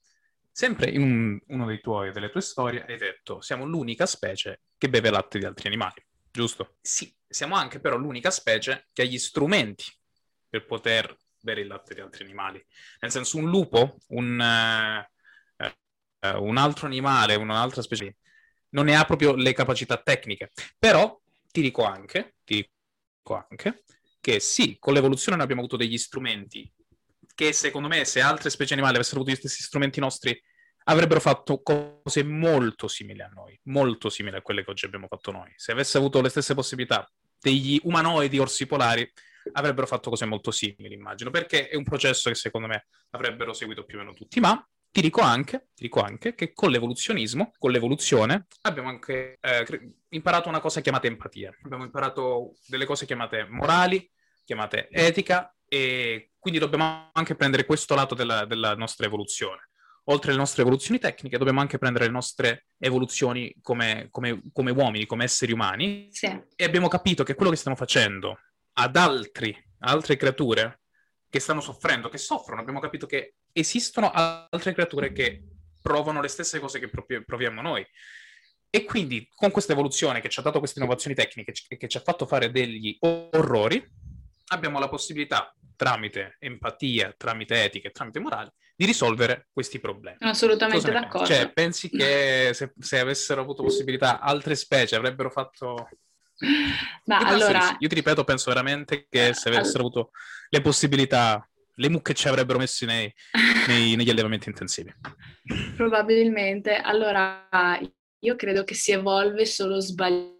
[0.50, 4.88] Sempre in un, uno dei tuoi, delle tue storie hai detto siamo l'unica specie che
[4.88, 6.76] beve latte di altri animali, giusto?
[6.80, 9.84] Sì, siamo anche però l'unica specie che ha gli strumenti
[10.48, 12.64] per poter bere il latte di altri animali.
[13.00, 18.16] Nel senso, un lupo, un, uh, uh, un altro animale, un'altra specie,
[18.70, 20.50] non ne ha proprio le capacità tecniche.
[20.78, 21.20] Però
[21.52, 23.84] ti dico anche, ti dico anche
[24.20, 26.72] che sì, con l'evoluzione abbiamo avuto degli strumenti
[27.34, 30.40] che secondo me se altre specie animali avessero avuto gli stessi strumenti nostri
[30.84, 35.30] avrebbero fatto cose molto simili a noi, molto simili a quelle che oggi abbiamo fatto
[35.30, 35.52] noi.
[35.56, 39.10] Se avesse avuto le stesse possibilità degli umanoidi orsi polari,
[39.52, 43.84] avrebbero fatto cose molto simili, immagino, perché è un processo che secondo me avrebbero seguito
[43.84, 44.40] più o meno tutti.
[44.40, 49.66] Ma ti dico anche, ti dico anche che con l'evoluzionismo, con l'evoluzione, abbiamo anche eh,
[50.10, 51.52] imparato una cosa chiamata empatia.
[51.64, 54.08] Abbiamo imparato delle cose chiamate morali,
[54.44, 59.70] chiamate etica, e quindi dobbiamo anche prendere questo lato della, della nostra evoluzione
[60.04, 65.06] oltre alle nostre evoluzioni tecniche, dobbiamo anche prendere le nostre evoluzioni come, come, come uomini,
[65.06, 66.08] come esseri umani.
[66.10, 66.26] Sì.
[66.54, 68.38] E abbiamo capito che quello che stiamo facendo
[68.74, 70.80] ad altri, altre creature
[71.28, 75.42] che stanno soffrendo, che soffrono, abbiamo capito che esistono altre creature che
[75.82, 76.88] provano le stesse cose che
[77.24, 77.86] proviamo noi.
[78.70, 81.96] E quindi con questa evoluzione che ci ha dato queste innovazioni tecniche e che ci
[81.96, 83.84] ha fatto fare degli orrori,
[84.46, 90.18] abbiamo la possibilità, tramite empatia, tramite etica e tramite morale, di risolvere questi problemi.
[90.20, 91.26] Assolutamente d'accordo.
[91.26, 95.88] Cioè, pensi che se, se, avessero avuto possibilità altre specie avrebbero fatto...
[97.04, 97.76] Ma io allora...
[97.78, 100.10] Io ti ripeto, penso veramente che se avessero avuto
[100.48, 103.12] le possibilità, le mucche ci avrebbero messo nei,
[103.66, 104.94] nei, negli allevamenti intensivi.
[105.76, 106.76] Probabilmente.
[106.76, 107.48] Allora,
[108.20, 110.34] io credo che si evolve solo sbagliando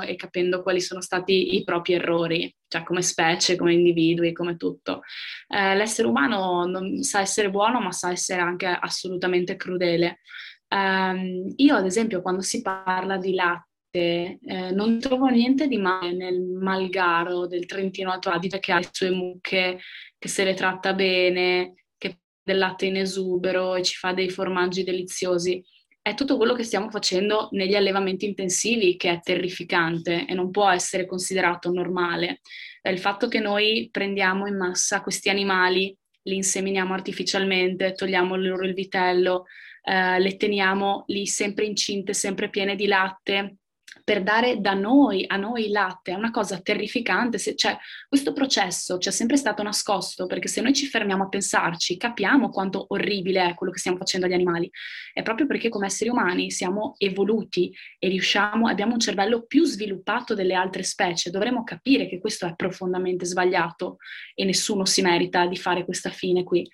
[0.00, 5.02] e capendo quali sono stati i propri errori, cioè come specie, come individui, come tutto.
[5.48, 10.20] Eh, l'essere umano non sa essere buono, ma sa essere anche assolutamente crudele.
[10.68, 16.12] Eh, io, ad esempio, quando si parla di latte, eh, non trovo niente di male
[16.12, 19.80] nel Malgaro del Trentino Alto Adige che ha le sue mucche,
[20.18, 24.84] che se le tratta bene, che del latte in esubero e ci fa dei formaggi
[24.84, 25.62] deliziosi
[26.02, 30.68] è tutto quello che stiamo facendo negli allevamenti intensivi che è terrificante e non può
[30.70, 32.40] essere considerato normale.
[32.82, 38.72] Il fatto che noi prendiamo in massa questi animali, li inseminiamo artificialmente, togliamo loro il
[38.72, 39.44] vitello,
[39.82, 43.56] eh, le teniamo lì sempre incinte, sempre piene di latte,
[44.04, 47.38] per dare da noi a noi il latte è una cosa terrificante.
[47.38, 47.76] Se, cioè,
[48.08, 52.50] questo processo ci è sempre stato nascosto perché se noi ci fermiamo a pensarci capiamo
[52.50, 54.70] quanto orribile è quello che stiamo facendo agli animali.
[55.12, 60.34] È proprio perché come esseri umani siamo evoluti e riusciamo, abbiamo un cervello più sviluppato
[60.34, 61.30] delle altre specie.
[61.30, 63.96] Dovremmo capire che questo è profondamente sbagliato
[64.34, 66.68] e nessuno si merita di fare questa fine qui.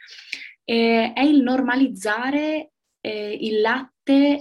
[0.64, 3.94] E è il normalizzare eh, il latte,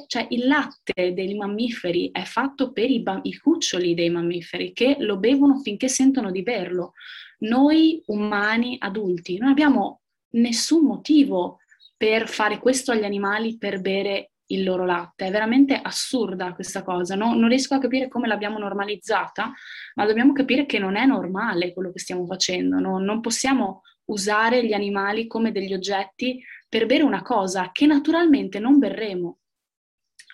[0.08, 4.98] cioè il latte dei mammiferi è fatto per i, ba- i cuccioli dei mammiferi che
[5.00, 6.94] lo bevono finché sentono di berlo.
[7.40, 10.02] Noi umani adulti non abbiamo
[10.32, 11.60] nessun motivo
[11.98, 15.26] per fare questo agli animali per bere il loro latte.
[15.26, 17.34] È veramente assurda questa cosa, no?
[17.34, 19.52] non riesco a capire come l'abbiamo normalizzata,
[19.96, 23.00] ma dobbiamo capire che non è normale quello che stiamo facendo, no?
[23.00, 28.78] non possiamo usare gli animali come degli oggetti per bere una cosa che naturalmente non
[28.78, 29.40] berremo,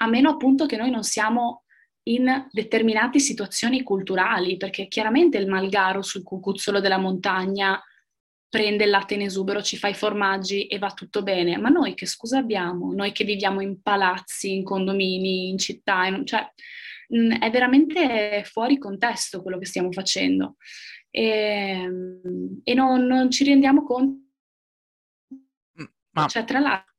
[0.01, 1.63] a meno appunto che noi non siamo
[2.03, 7.81] in determinate situazioni culturali, perché chiaramente il malgaro sul cucuzzolo della montagna
[8.49, 11.93] prende il latte in esubero, ci fa i formaggi e va tutto bene, ma noi
[11.93, 12.91] che scusa abbiamo?
[12.93, 16.45] Noi che viviamo in palazzi, in condomini, in città, in, cioè
[17.39, 20.55] è veramente fuori contesto quello che stiamo facendo
[21.09, 24.29] e, ehm, e non, non ci rendiamo conto
[26.13, 26.27] ma...
[26.27, 26.90] Cioè, tra l'altro,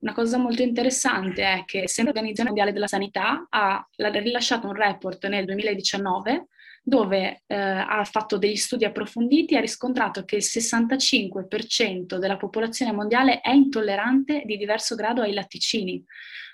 [0.00, 5.26] una cosa molto interessante è che sempre l'Organizzazione Mondiale della Sanità ha rilasciato un report
[5.28, 6.48] nel 2019
[6.82, 12.92] dove eh, ha fatto degli studi approfonditi e ha riscontrato che il 65% della popolazione
[12.92, 16.02] mondiale è intollerante di diverso grado ai latticini.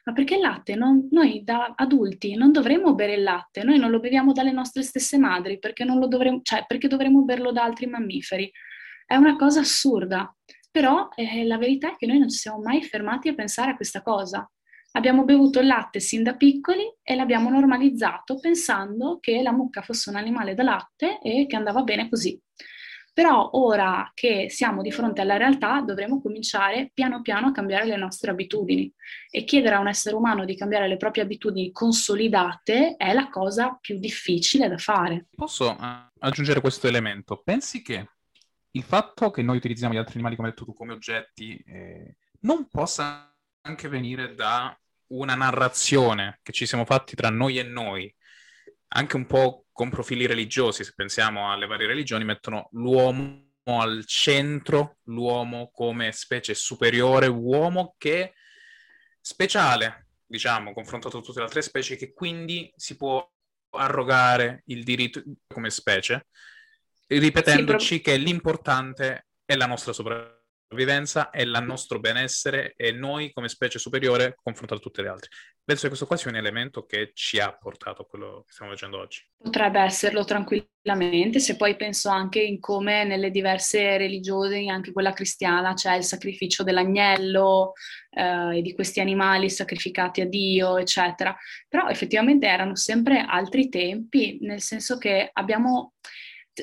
[0.05, 3.91] Ma perché il latte, non, noi da adulti non dovremmo bere il latte, noi non
[3.91, 8.51] lo beviamo dalle nostre stesse madri, perché, dovremmo, cioè, perché dovremmo berlo da altri mammiferi?
[9.05, 10.33] È una cosa assurda.
[10.77, 13.77] Però eh, la verità è che noi non ci siamo mai fermati a pensare a
[13.77, 14.47] questa cosa.
[14.93, 20.11] Abbiamo bevuto il latte sin da piccoli e l'abbiamo normalizzato pensando che la mucca fosse
[20.11, 22.39] un animale da latte e che andava bene così.
[23.11, 27.97] Però ora che siamo di fronte alla realtà dovremo cominciare piano piano a cambiare le
[27.97, 28.93] nostre abitudini
[29.31, 33.79] e chiedere a un essere umano di cambiare le proprie abitudini consolidate è la cosa
[33.81, 35.29] più difficile da fare.
[35.35, 37.41] Posso uh, aggiungere questo elemento?
[37.43, 38.07] Pensi che
[38.77, 42.17] il fatto che noi utilizziamo gli altri animali, come hai detto tu, come oggetti, eh,
[42.41, 48.15] non possa anche venire da una narrazione che ci siamo fatti tra noi e noi,
[48.89, 54.99] anche un po' con profili religiosi, se pensiamo alle varie religioni, mettono l'uomo al centro,
[55.05, 58.35] l'uomo come specie superiore, uomo che
[59.21, 63.27] speciale, diciamo, confrontato a tutte le altre specie, che quindi si può
[63.71, 66.27] arrogare il diritto come specie,
[67.07, 68.17] ripetendoci sì, però...
[68.17, 74.37] che l'importante è la nostra sopravvivenza è il nostro benessere e noi come specie superiore
[74.43, 75.31] confrontato a tutte le altre.
[75.65, 78.71] Penso che questo qua sia un elemento che ci ha portato a quello che stiamo
[78.71, 79.21] facendo oggi.
[79.37, 85.75] Potrebbe esserlo tranquillamente, se poi penso anche in come nelle diverse religioni, anche quella cristiana,
[85.75, 87.73] c'è il sacrificio dell'agnello
[88.11, 91.37] eh, e di questi animali sacrificati a Dio, eccetera.
[91.69, 95.95] Però effettivamente erano sempre altri tempi, nel senso che abbiamo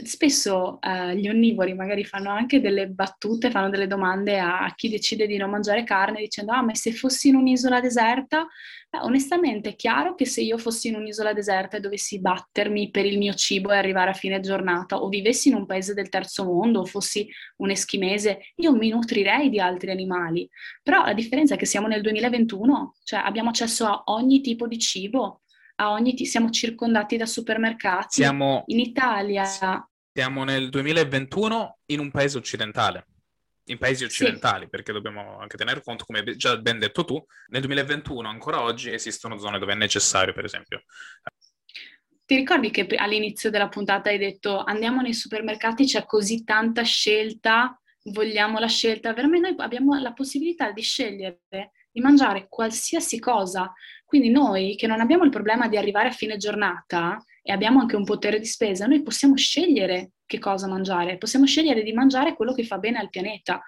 [0.03, 5.27] spesso eh, gli onnivori magari fanno anche delle battute, fanno delle domande a chi decide
[5.27, 8.47] di non mangiare carne dicendo ah ma se fossi in un'isola deserta,
[8.93, 13.07] Beh, onestamente è chiaro che se io fossi in un'isola deserta e dovessi battermi per
[13.07, 16.43] il mio cibo e arrivare a fine giornata o vivessi in un paese del terzo
[16.45, 17.27] mondo o fossi
[17.57, 20.47] un eschimese, io mi nutrirei di altri animali.
[20.83, 24.77] Però la differenza è che siamo nel 2021, cioè abbiamo accesso a ogni tipo di
[24.77, 25.41] cibo,
[25.75, 28.21] a ogni t- siamo circondati da supermercati.
[28.21, 29.45] Siamo, in Italia.
[29.45, 33.07] Siamo nel 2021 in un paese occidentale.
[33.67, 34.69] In paesi occidentali, sì.
[34.69, 38.91] perché dobbiamo anche tener conto, come hai già ben detto tu, nel 2021 ancora oggi
[38.91, 40.83] esistono zone dove è necessario, per esempio.
[42.25, 47.79] Ti ricordi che all'inizio della puntata hai detto andiamo nei supermercati, c'è così tanta scelta,
[48.11, 49.13] vogliamo la scelta?
[49.13, 51.41] Per me noi abbiamo la possibilità di scegliere
[51.93, 53.71] di mangiare qualsiasi cosa.
[54.13, 57.95] Quindi noi che non abbiamo il problema di arrivare a fine giornata e abbiamo anche
[57.95, 62.53] un potere di spesa, noi possiamo scegliere che cosa mangiare, possiamo scegliere di mangiare quello
[62.53, 63.59] che fa bene al pianeta.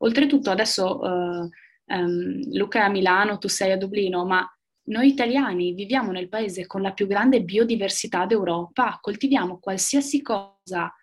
[0.00, 1.48] Oltretutto adesso uh,
[1.86, 4.46] um, Luca è a Milano, tu sei a Dublino, ma
[4.88, 10.94] noi italiani viviamo nel paese con la più grande biodiversità d'Europa, coltiviamo qualsiasi cosa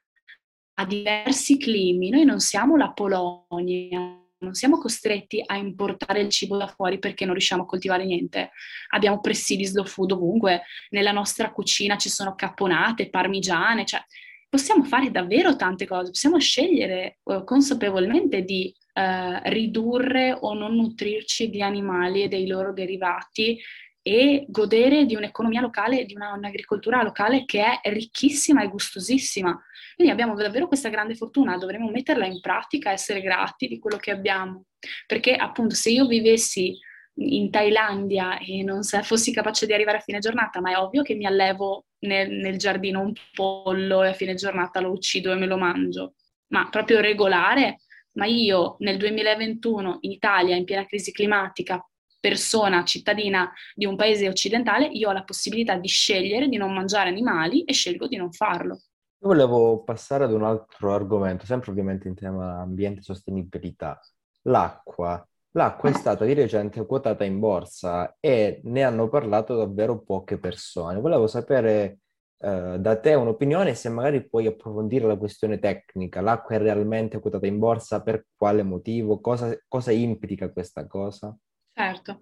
[0.76, 6.58] a diversi climi, noi non siamo la Polonia, non siamo costretti a importare il cibo
[6.58, 8.52] da fuori perché non riusciamo a coltivare niente.
[8.90, 14.04] Abbiamo presidi slow food ovunque, nella nostra cucina ci sono caponate, parmigiane, cioè
[14.50, 21.50] possiamo fare davvero tante cose, possiamo scegliere uh, consapevolmente di uh, ridurre o non nutrirci
[21.50, 23.60] di animali e dei loro derivati
[24.04, 29.60] e godere di un'economia locale, di una, un'agricoltura locale che è ricchissima e gustosissima.
[29.96, 34.12] Quindi abbiamo davvero questa grande fortuna, dovremmo metterla in pratica, essere grati di quello che
[34.12, 34.66] abbiamo.
[35.06, 36.78] Perché appunto se io vivessi
[37.16, 41.14] in Thailandia e non fossi capace di arrivare a fine giornata, ma è ovvio che
[41.14, 45.46] mi allevo nel, nel giardino un pollo e a fine giornata lo uccido e me
[45.46, 46.16] lo mangio.
[46.48, 47.82] Ma proprio regolare,
[48.14, 51.86] ma io nel 2021 in Italia, in piena crisi climatica,
[52.22, 57.10] persona, cittadina di un paese occidentale, io ho la possibilità di scegliere di non mangiare
[57.10, 58.76] animali e scelgo di non farlo.
[59.24, 64.00] Io volevo passare ad un altro argomento, sempre ovviamente in tema ambiente e sostenibilità.
[64.44, 65.24] L'acqua.
[65.54, 71.00] L'acqua è stata di recente quotata in borsa e ne hanno parlato davvero poche persone.
[71.00, 72.00] Volevo sapere
[72.40, 76.22] eh, da te un'opinione se magari puoi approfondire la questione tecnica.
[76.22, 78.02] L'acqua è realmente quotata in borsa?
[78.02, 79.20] Per quale motivo?
[79.20, 81.36] Cosa, cosa implica questa cosa?
[81.74, 82.20] Certo,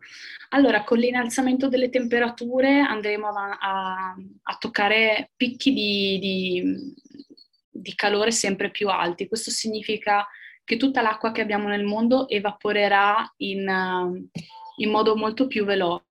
[0.49, 6.95] allora con l'innalzamento delle temperature andremo a, a, a toccare picchi di, di,
[7.69, 9.27] di, calore sempre più alti.
[9.27, 10.27] Questo significa
[10.63, 14.29] che tutta l'acqua che abbiamo nel mondo evaporerà in,
[14.77, 16.08] in modo molto più veloce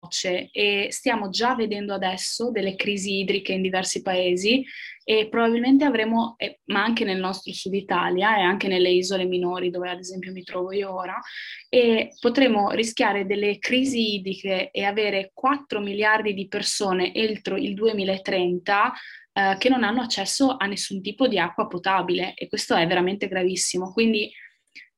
[0.52, 4.64] e stiamo già vedendo adesso delle crisi idriche in diversi paesi
[5.06, 9.70] e probabilmente avremo, eh, ma anche nel nostro sud Italia e anche nelle isole minori
[9.70, 11.20] dove ad esempio mi trovo io ora,
[12.20, 18.92] potremo rischiare delle crisi idriche e avere 4 miliardi di persone entro il 2030
[19.32, 23.26] eh, che non hanno accesso a nessun tipo di acqua potabile e questo è veramente
[23.26, 23.92] gravissimo.
[23.92, 24.32] Quindi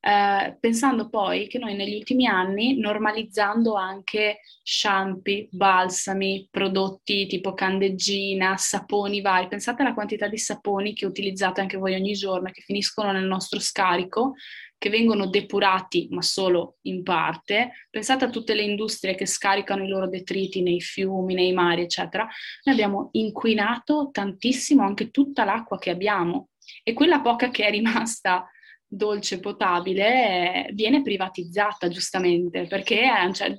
[0.07, 8.55] eh, pensando poi che noi negli ultimi anni, normalizzando anche shampoo, balsami, prodotti tipo candeggina,
[8.55, 13.11] saponi vari, pensate alla quantità di saponi che utilizzate anche voi ogni giorno, che finiscono
[13.11, 14.35] nel nostro scarico,
[14.77, 19.89] che vengono depurati ma solo in parte, pensate a tutte le industrie che scaricano i
[19.89, 22.25] loro detriti nei fiumi, nei mari, eccetera,
[22.63, 26.47] noi abbiamo inquinato tantissimo anche tutta l'acqua che abbiamo.
[26.81, 28.47] E quella poca che è rimasta
[28.87, 33.55] dolce potabile viene privatizzata giustamente perché cioè,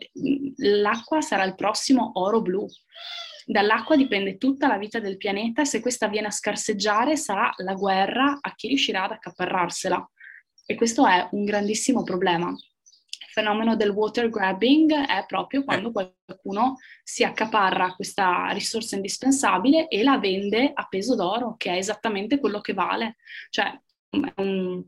[0.57, 2.67] l'acqua sarà il prossimo oro blu.
[3.45, 7.75] Dall'acqua dipende tutta la vita del pianeta e se questa viene a scarseggiare sarà la
[7.75, 10.11] guerra a chi riuscirà ad accaparrarsela.
[10.67, 12.55] E questo è un grandissimo problema.
[13.33, 20.19] fenomeno del water grabbing è proprio quando qualcuno si accaparra questa risorsa indispensabile e la
[20.19, 23.17] vende a peso d'oro, che è esattamente quello che vale.
[23.49, 23.81] Cioè,
[24.11, 24.85] è un,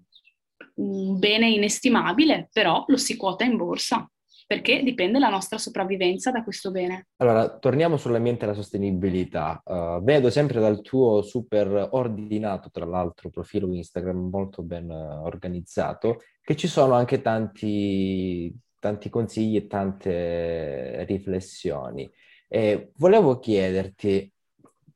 [0.77, 4.09] un bene inestimabile, però lo si quota in borsa
[4.51, 7.07] perché dipende la nostra sopravvivenza da questo bene.
[7.19, 9.63] Allora, torniamo sull'ambiente e sostenibilità.
[9.65, 16.23] Uh, vedo sempre dal tuo super ordinato, tra l'altro, profilo Instagram molto ben uh, organizzato,
[16.43, 22.11] che ci sono anche tanti, tanti consigli e tante riflessioni.
[22.49, 24.33] E volevo chiederti,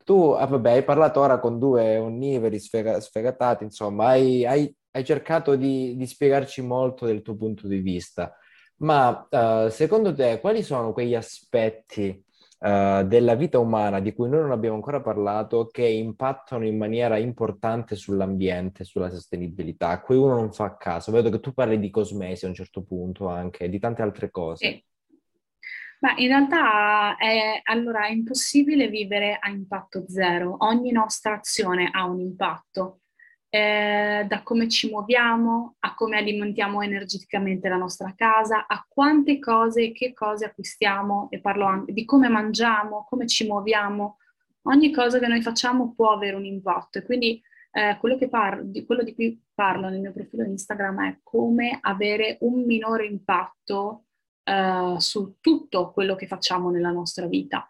[0.03, 5.05] tu ah, vabbè, hai parlato ora con due onnivori sfega- sfegatati, insomma, hai, hai, hai
[5.05, 8.33] cercato di, di spiegarci molto del tuo punto di vista.
[8.77, 12.25] Ma uh, secondo te quali sono quegli aspetti
[12.61, 17.17] uh, della vita umana di cui noi non abbiamo ancora parlato che impattano in maniera
[17.17, 21.11] importante sull'ambiente, sulla sostenibilità, a cui uno non fa caso?
[21.11, 24.67] Vedo che tu parli di cosmesi a un certo punto anche, di tante altre cose.
[24.67, 24.85] Sì.
[26.01, 30.57] Ma in realtà è, allora, è impossibile vivere a impatto zero.
[30.59, 32.99] Ogni nostra azione ha un impatto
[33.55, 39.85] eh, da come ci muoviamo, a come alimentiamo energeticamente la nostra casa, a quante cose
[39.85, 44.19] e che cose acquistiamo e parlo anche di come mangiamo, come ci muoviamo.
[44.63, 47.41] Ogni cosa che noi facciamo può avere un impatto e quindi
[47.71, 52.39] eh, quello, parlo, di, quello di cui parlo nel mio profilo Instagram è come avere
[52.41, 54.04] un minore impatto
[54.45, 57.67] eh, su tutto quello che facciamo nella nostra vita.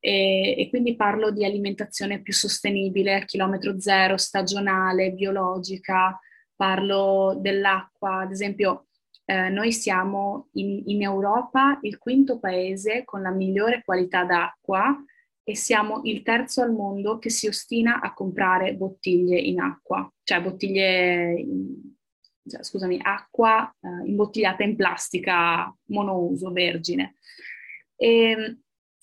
[0.00, 6.18] E, e, quindi parlo di alimentazione più sostenibile, a chilometro zero, stagionale, biologica,
[6.54, 8.86] parlo dell'acqua, ad esempio
[9.24, 14.96] eh, noi siamo in, in, Europa il quinto paese con la migliore qualità d'acqua
[15.42, 20.40] e siamo il terzo al mondo che si ostina a comprare bottiglie in acqua, cioè
[20.40, 21.96] bottiglie, in,
[22.48, 27.16] cioè, scusami, acqua eh, imbottigliata in plastica monouso, vergine.
[27.96, 28.58] E,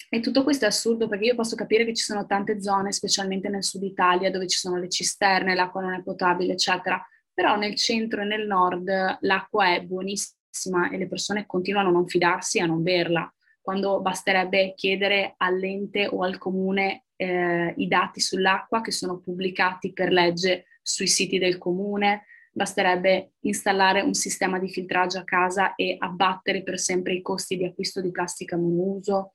[0.10, 3.50] e tutto questo è assurdo perché io posso capire che ci sono tante zone, specialmente
[3.50, 7.04] nel sud Italia, dove ci sono le cisterne, l'acqua non è potabile, eccetera.
[7.34, 8.90] Però nel centro e nel nord
[9.22, 13.30] l'acqua è buonissima e le persone continuano a non fidarsi e a non berla,
[13.62, 20.12] quando basterebbe chiedere all'ente o al comune eh, i dati sull'acqua che sono pubblicati per
[20.12, 22.26] legge sui siti del comune,
[22.56, 27.66] basterebbe installare un sistema di filtraggio a casa e abbattere per sempre i costi di
[27.66, 29.34] acquisto di plastica monouso.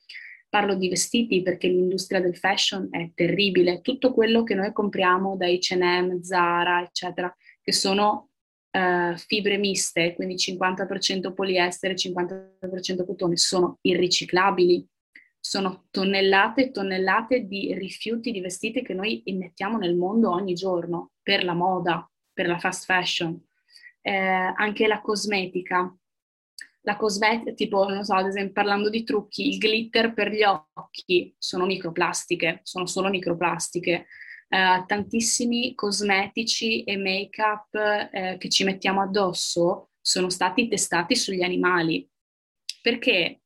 [0.49, 3.83] Parlo di vestiti perché l'industria del fashion è terribile.
[3.83, 8.31] Tutto quello che noi compriamo da H&M, Zara, eccetera, che sono
[8.71, 14.85] uh, fibre miste, quindi 50% poliestere, 50% cotone, sono irriciclabili.
[15.39, 21.13] Sono tonnellate e tonnellate di rifiuti di vestiti che noi immettiamo nel mondo ogni giorno
[21.23, 22.11] per la moda,
[22.41, 23.39] per la fast fashion.
[24.01, 25.95] Eh, anche la cosmetica,
[26.83, 31.35] la cosmetica, tipo, non so, ad esempio parlando di trucchi, il glitter per gli occhi
[31.37, 34.07] sono microplastiche, sono solo microplastiche.
[34.49, 42.09] Eh, tantissimi cosmetici e make-up eh, che ci mettiamo addosso sono stati testati sugli animali.
[42.81, 43.43] Perché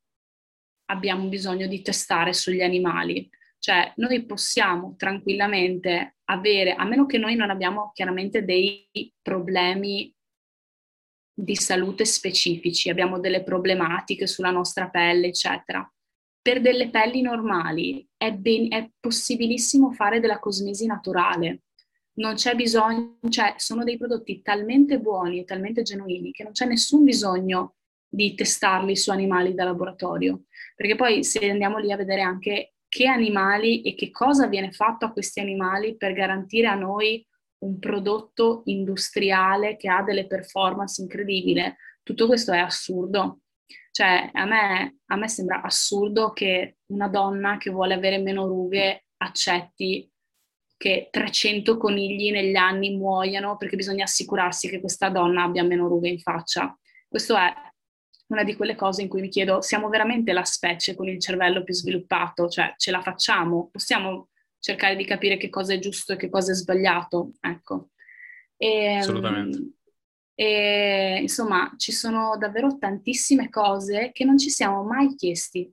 [0.85, 3.29] abbiamo bisogno di testare sugli animali?
[3.65, 8.87] Cioè, noi possiamo tranquillamente avere, a meno che noi non abbiamo chiaramente dei
[9.23, 10.13] problemi
[11.33, 15.91] di salute specifici, abbiamo delle problematiche sulla nostra pelle, eccetera.
[16.39, 21.63] Per delle pelli normali è, ben, è possibilissimo fare della cosmesi naturale.
[22.19, 26.67] Non c'è bisogno, cioè sono dei prodotti talmente buoni e talmente genuini che non c'è
[26.67, 30.43] nessun bisogno di testarli su animali da laboratorio.
[30.75, 35.03] Perché poi se andiamo lì a vedere anche che animali e che cosa viene fatto
[35.03, 37.27] a questi animali per garantire a noi
[37.65, 41.61] un prodotto industriale che ha delle performance incredibili.
[42.03, 43.41] Tutto questo è assurdo.
[43.91, 49.07] Cioè, a me, a me sembra assurdo che una donna che vuole avere meno rughe
[49.17, 50.09] accetti
[50.77, 56.07] che 300 conigli negli anni muoiano perché bisogna assicurarsi che questa donna abbia meno rughe
[56.07, 56.73] in faccia.
[57.09, 57.53] Questo è
[58.27, 61.63] una di quelle cose in cui mi chiedo, siamo veramente la specie con il cervello
[61.63, 62.47] più sviluppato?
[62.47, 63.69] Cioè, ce la facciamo?
[63.71, 67.89] Possiamo cercare di capire che cosa è giusto e che cosa è sbagliato, ecco.
[68.57, 69.69] E, ehm, Assolutamente.
[70.33, 75.71] E, insomma, ci sono davvero tantissime cose che non ci siamo mai chiesti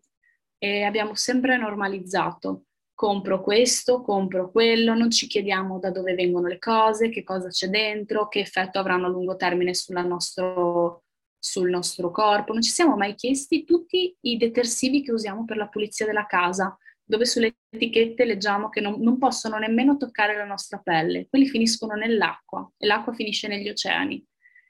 [0.59, 2.66] e abbiamo sempre normalizzato.
[2.94, 7.68] Compro questo, compro quello, non ci chiediamo da dove vengono le cose, che cosa c'è
[7.68, 9.72] dentro, che effetto avranno a lungo termine
[10.05, 11.03] nostro,
[11.43, 12.53] sul nostro corpo.
[12.53, 16.78] Non ci siamo mai chiesti tutti i detersivi che usiamo per la pulizia della casa,
[17.05, 21.95] dove sulle etichette leggiamo che non, non, possono nemmeno toccare la nostra pelle, quelli finiscono
[21.95, 24.24] nell'acqua e l'acqua finisce negli oceani.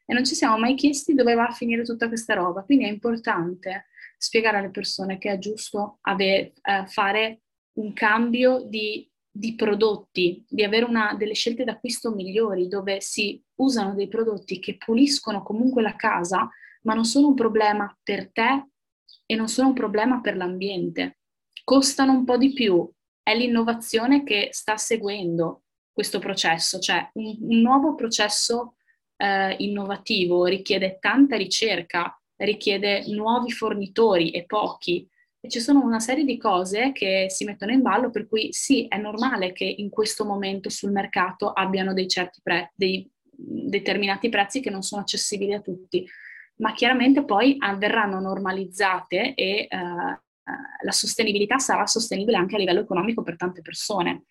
[0.07, 2.63] e non ci siamo mai chiesti dove va a finire tutta questa roba.
[2.63, 7.43] Quindi è importante spiegare alle persone che è giusto ave- eh, fare
[7.75, 13.95] un cambio di, di prodotti, di avere una, delle scelte d'acquisto migliori, dove si usano
[13.95, 16.49] dei prodotti che puliscono comunque la casa,
[16.83, 18.67] ma non sono un problema per te
[19.25, 21.19] e non sono un problema per l'ambiente.
[21.65, 22.89] Costano un po' di più,
[23.23, 28.75] è l'innovazione che sta seguendo questo processo, cioè un, un nuovo processo
[29.17, 35.09] eh, innovativo richiede tanta ricerca, richiede nuovi fornitori e pochi.
[35.45, 38.97] Ci sono una serie di cose che si mettono in ballo, per cui sì, è
[38.97, 44.71] normale che in questo momento sul mercato abbiano dei certi pre- dei determinati prezzi che
[44.71, 46.07] non sono accessibili a tutti,
[46.57, 50.21] ma chiaramente poi verranno normalizzate e uh,
[50.85, 54.27] la sostenibilità sarà sostenibile anche a livello economico per tante persone.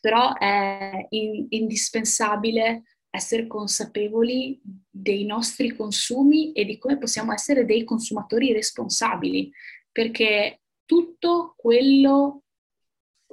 [0.00, 4.60] Però è in- indispensabile essere consapevoli
[4.90, 9.50] dei nostri consumi e di come possiamo essere dei consumatori responsabili,
[9.96, 12.42] perché tutto quello,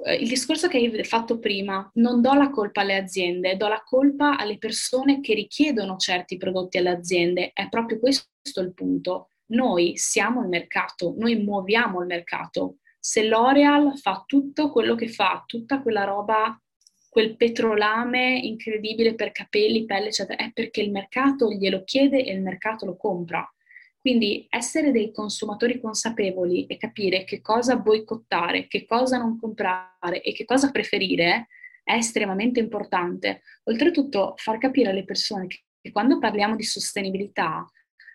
[0.02, 3.82] eh, il discorso che hai fatto prima, non do la colpa alle aziende, do la
[3.84, 8.30] colpa alle persone che richiedono certi prodotti alle aziende, è proprio questo
[8.62, 9.28] il punto.
[9.48, 12.78] Noi siamo il mercato, noi muoviamo il mercato.
[12.98, 16.58] Se L'Oreal fa tutto quello che fa, tutta quella roba
[17.10, 22.40] quel petrolame incredibile per capelli, pelle, eccetera, è perché il mercato glielo chiede e il
[22.40, 23.46] mercato lo compra.
[24.04, 30.34] Quindi essere dei consumatori consapevoli e capire che cosa boicottare, che cosa non comprare e
[30.34, 31.48] che cosa preferire
[31.82, 33.40] è estremamente importante.
[33.62, 37.66] Oltretutto far capire alle persone che, quando parliamo di sostenibilità,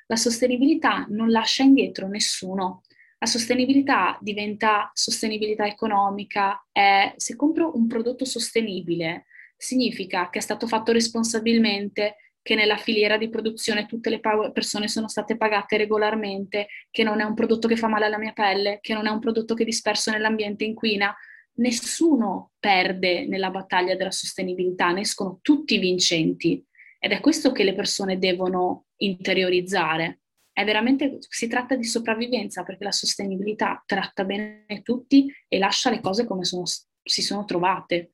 [0.06, 2.84] la sostenibilità non lascia indietro nessuno,
[3.18, 9.26] la sostenibilità diventa sostenibilità economica, è, se compro un prodotto sostenibile
[9.58, 12.16] significa che è stato fatto responsabilmente,
[12.50, 17.24] che nella filiera di produzione tutte le persone sono state pagate regolarmente, che non è
[17.24, 20.10] un prodotto che fa male alla mia pelle, che non è un prodotto che disperso
[20.10, 21.16] nell'ambiente inquina.
[21.58, 26.66] Nessuno perde nella battaglia della sostenibilità, ne escono tutti vincenti
[26.98, 30.22] ed è questo che le persone devono interiorizzare
[30.52, 36.02] è veramente, si tratta di sopravvivenza perché la sostenibilità tratta bene tutti e lascia le
[36.02, 38.14] cose come sono, si sono trovate.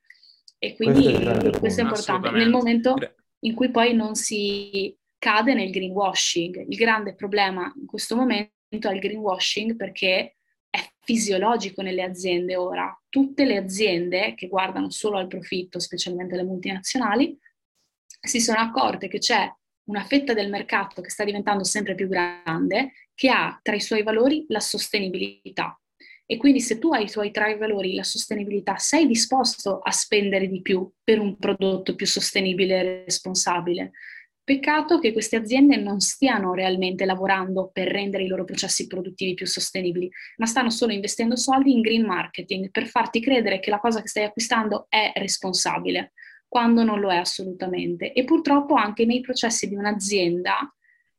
[0.60, 2.32] E quindi questo è, questo è importante.
[2.32, 2.96] Nel momento
[3.40, 6.66] in cui poi non si cade nel greenwashing.
[6.68, 8.52] Il grande problema in questo momento
[8.90, 10.38] è il greenwashing perché
[10.70, 12.96] è fisiologico nelle aziende ora.
[13.10, 17.38] Tutte le aziende che guardano solo al profitto, specialmente le multinazionali,
[18.20, 19.50] si sono accorte che c'è
[19.86, 24.04] una fetta del mercato che sta diventando sempre più grande, che ha tra i suoi
[24.04, 25.80] valori la sostenibilità.
[26.28, 29.92] E quindi se tu hai i tuoi tra i valori la sostenibilità, sei disposto a
[29.92, 33.92] spendere di più per un prodotto più sostenibile e responsabile.
[34.44, 39.48] Peccato che queste aziende non stiano realmente lavorando per rendere i loro processi produttivi più
[39.48, 44.02] sostenibili, ma stanno solo investendo soldi in green marketing per farti credere che la cosa
[44.02, 46.14] che stai acquistando è responsabile
[46.48, 48.14] quando non lo è assolutamente.
[48.14, 50.74] E purtroppo anche nei processi di un'azienda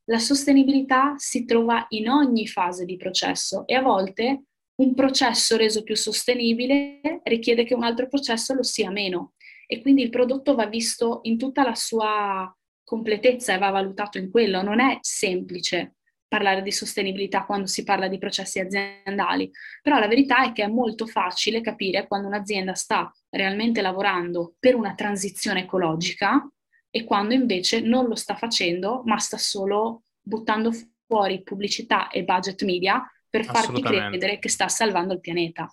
[0.04, 4.44] la sostenibilità si trova in ogni fase di processo e a volte
[4.76, 9.32] un processo reso più sostenibile richiede che un altro processo lo sia meno
[9.66, 12.54] e quindi il prodotto va visto in tutta la sua
[12.84, 14.62] completezza e va valutato in quello.
[14.62, 15.96] Non è semplice
[16.28, 19.50] parlare di sostenibilità quando si parla di processi aziendali,
[19.80, 24.74] però la verità è che è molto facile capire quando un'azienda sta realmente lavorando per
[24.74, 26.48] una transizione ecologica
[26.90, 30.72] e quando invece non lo sta facendo, ma sta solo buttando
[31.06, 33.04] fuori pubblicità e budget media
[33.36, 35.70] per farti credere che sta salvando il pianeta.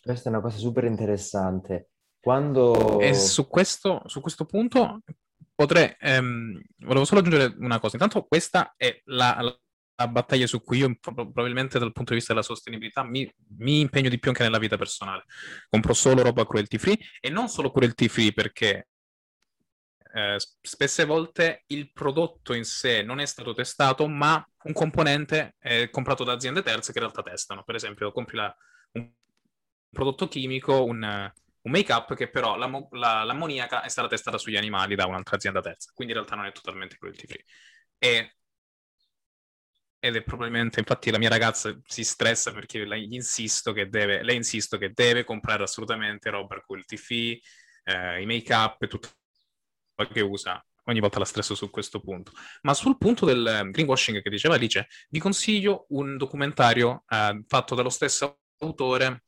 [0.00, 1.90] Questa è una cosa super interessante.
[2.20, 3.00] Quando...
[3.00, 5.02] E su questo, su questo punto
[5.54, 7.96] potrei, ehm, volevo solo aggiungere una cosa.
[7.96, 9.60] Intanto questa è la, la,
[9.96, 14.08] la battaglia su cui io probabilmente dal punto di vista della sostenibilità mi, mi, impegno
[14.08, 15.24] di più anche nella vita personale.
[15.68, 18.88] Compro solo roba cruelty free e non solo cruelty free perché
[20.12, 25.88] eh, spesse volte il prodotto in sé non è stato testato, ma un componente è
[25.90, 27.64] comprato da aziende terze che in realtà testano.
[27.64, 28.54] Per esempio, compri la,
[28.92, 29.10] un
[29.90, 31.30] prodotto chimico, un
[31.60, 35.60] un make-up che però l'am- la, l'ammoniaca è stata testata sugli animali da un'altra azienda
[35.60, 37.44] terza, quindi in realtà non è totalmente cruelty free.
[37.98, 38.36] E,
[40.00, 44.78] ed è probabilmente, infatti la mia ragazza si stressa perché lei insisto che deve, insisto
[44.78, 47.40] che deve comprare assolutamente roba cruelty free,
[47.84, 49.08] eh, i make-up e tutto
[50.06, 50.64] che usa.
[50.84, 52.32] Ogni volta la stresso su questo punto.
[52.62, 57.90] Ma sul punto del greenwashing che diceva Alice, vi consiglio un documentario eh, fatto dallo
[57.90, 59.24] stesso autore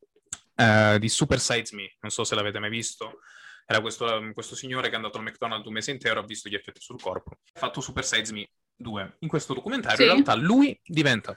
[0.61, 3.21] uh, di Super Size Me, non so se l'avete mai visto,
[3.67, 6.55] Era questo, questo signore che è andato al McDonald's un mese intero, ha visto gli
[6.55, 9.17] effetti sul corpo, ha fatto Super Size Me 2.
[9.21, 10.03] In questo documentario sì.
[10.03, 11.37] in realtà lui diventa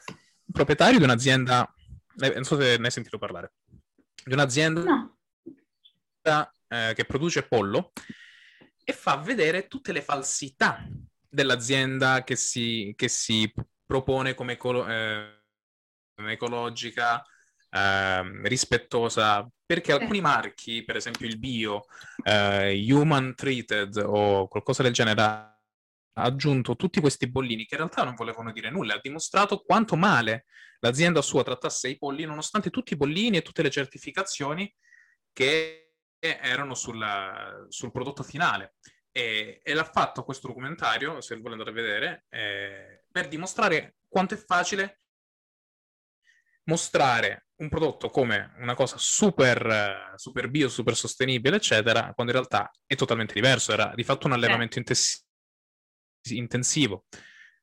[0.52, 1.72] proprietario di un'azienda,
[2.20, 3.54] eh, non so se ne hai sentito parlare,
[4.24, 5.18] di un'azienda no.
[6.68, 7.92] eh, che produce pollo
[8.84, 10.86] e fa vedere tutte le falsità
[11.30, 13.52] dell'azienda che si, che si
[13.86, 15.44] propone come ecolo- eh,
[16.16, 17.24] ecologica,
[17.70, 21.86] eh, rispettosa, perché alcuni marchi, per esempio il bio,
[22.24, 25.58] eh, human treated o qualcosa del genere, ha
[26.16, 30.46] aggiunto tutti questi bollini che in realtà non volevano dire nulla, ha dimostrato quanto male
[30.80, 34.72] l'azienda sua trattasse i polli, nonostante tutti i bollini e tutte le certificazioni
[35.32, 35.83] che
[36.42, 38.76] erano sulla, sul prodotto finale.
[39.12, 44.34] E, e, l'ha fatto questo documentario, se vuole andare a vedere, eh, per dimostrare quanto
[44.34, 45.02] è facile
[46.66, 52.72] mostrare un prodotto come una cosa super, super bio, super sostenibile, eccetera, quando in realtà
[52.86, 53.72] è totalmente diverso.
[53.72, 54.96] Era di fatto un allevamento eh.
[56.30, 57.06] intensivo.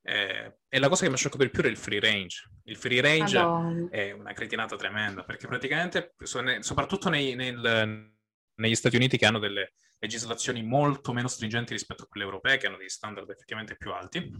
[0.03, 2.49] Eh, e la cosa che mi ha scioccato di più era il free range.
[2.63, 3.89] Il free range Madonna.
[3.89, 6.15] è una cretinata tremenda perché praticamente,
[6.59, 8.13] soprattutto nei, nel,
[8.61, 12.67] negli Stati Uniti che hanno delle legislazioni molto meno stringenti rispetto a quelle europee, che
[12.67, 14.31] hanno degli standard effettivamente più alti,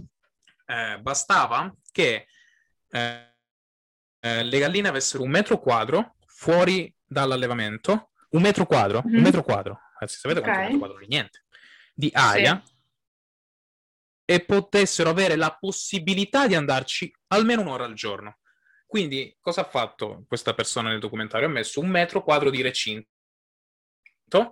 [0.65, 2.27] eh, bastava che
[2.89, 3.35] eh,
[4.19, 9.13] eh, le galline avessero un metro quadro fuori dall'allevamento, un metro quadro, mm-hmm.
[9.13, 9.23] un mhm.
[9.23, 10.51] metro quadro, anzi sapete okay.
[10.51, 11.07] quanto è un metro quadro?
[11.07, 11.43] Niente,
[11.93, 12.73] di aria, sì.
[14.25, 18.37] e potessero avere la possibilità di andarci almeno un'ora al giorno.
[18.85, 21.47] Quindi cosa ha fatto questa persona nel documentario?
[21.47, 23.07] Ha messo un metro quadro di recinto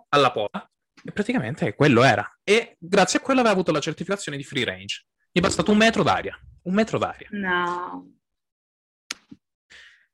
[0.10, 0.70] alla porta
[1.04, 2.40] e praticamente quello era.
[2.44, 5.06] E grazie a quello aveva avuto la certificazione di free range.
[5.32, 6.38] Gli è bastato un metro d'aria.
[6.64, 7.28] Un metro d'aria.
[7.32, 8.16] No.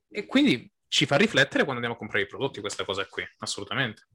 [0.09, 4.07] E quindi ci fa riflettere quando andiamo a comprare i prodotti questa cosa qui, assolutamente.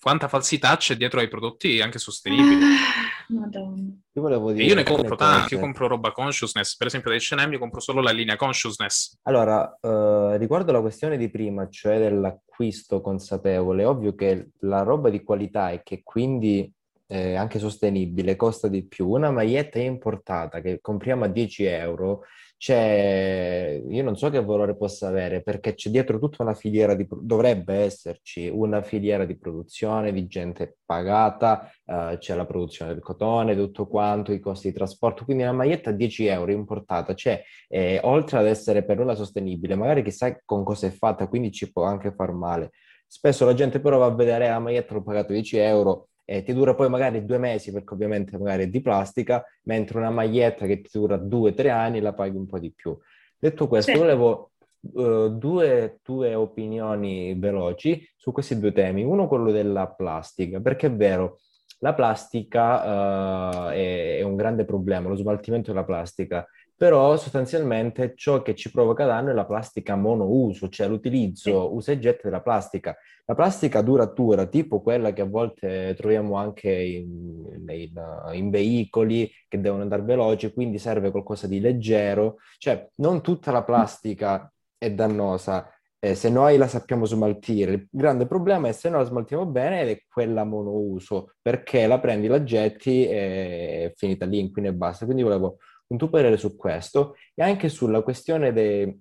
[0.00, 2.64] Quanta falsità c'è dietro ai prodotti anche sostenibili.
[3.28, 3.92] Madonna.
[4.12, 4.64] Io volevo dire...
[4.64, 7.80] E io ne compro tanti, io compro roba consciousness, per esempio da H&M io compro
[7.80, 9.18] solo la linea consciousness.
[9.22, 15.10] Allora, eh, riguardo la questione di prima, cioè dell'acquisto consapevole, è ovvio che la roba
[15.10, 16.72] di qualità e che quindi
[17.06, 19.08] eh, anche sostenibile costa di più.
[19.08, 22.24] Una maglietta importata che compriamo a 10 euro
[22.58, 27.06] c'è, io non so che valore possa avere perché c'è dietro tutta una filiera di,
[27.08, 33.54] dovrebbe esserci una filiera di produzione di gente pagata, uh, c'è la produzione del cotone,
[33.54, 38.00] tutto quanto, i costi di trasporto, quindi una maglietta a 10 euro importata, c'è, eh,
[38.02, 41.84] oltre ad essere per nulla sostenibile, magari chissà con cosa è fatta, quindi ci può
[41.84, 42.72] anche far male.
[43.06, 46.52] Spesso la gente però va a vedere la maglietta, l'ho pagato 10 euro, eh, ti
[46.52, 50.82] dura poi magari due mesi perché ovviamente magari è di plastica, mentre una maglietta che
[50.82, 52.94] ti dura due o tre anni la paghi un po' di più.
[53.38, 53.96] Detto questo, sì.
[53.96, 54.50] volevo
[54.92, 59.04] uh, due tue opinioni veloci su questi due temi.
[59.04, 61.38] Uno quello della plastica, perché è vero,
[61.78, 66.46] la plastica uh, è, è, un grande problema, lo smaltimento della plastica,
[66.78, 71.98] però sostanzialmente ciò che ci provoca danno è la plastica monouso, cioè l'utilizzo usa e
[71.98, 72.96] getta della plastica.
[73.24, 77.90] La plastica duratura, tipo quella che a volte troviamo anche in, in,
[78.32, 83.64] in veicoli che devono andare veloci, quindi serve qualcosa di leggero, cioè non tutta la
[83.64, 84.48] plastica
[84.78, 85.68] è dannosa,
[85.98, 87.72] eh, se noi la sappiamo smaltire.
[87.72, 91.98] Il grande problema è se non la smaltiamo bene ed è quella monouso, perché la
[91.98, 95.06] prendi, la getti e è finita lì, inquina e basta.
[95.06, 95.58] Quindi volevo
[95.88, 98.98] un tuo parere su questo e anche sulla questione de,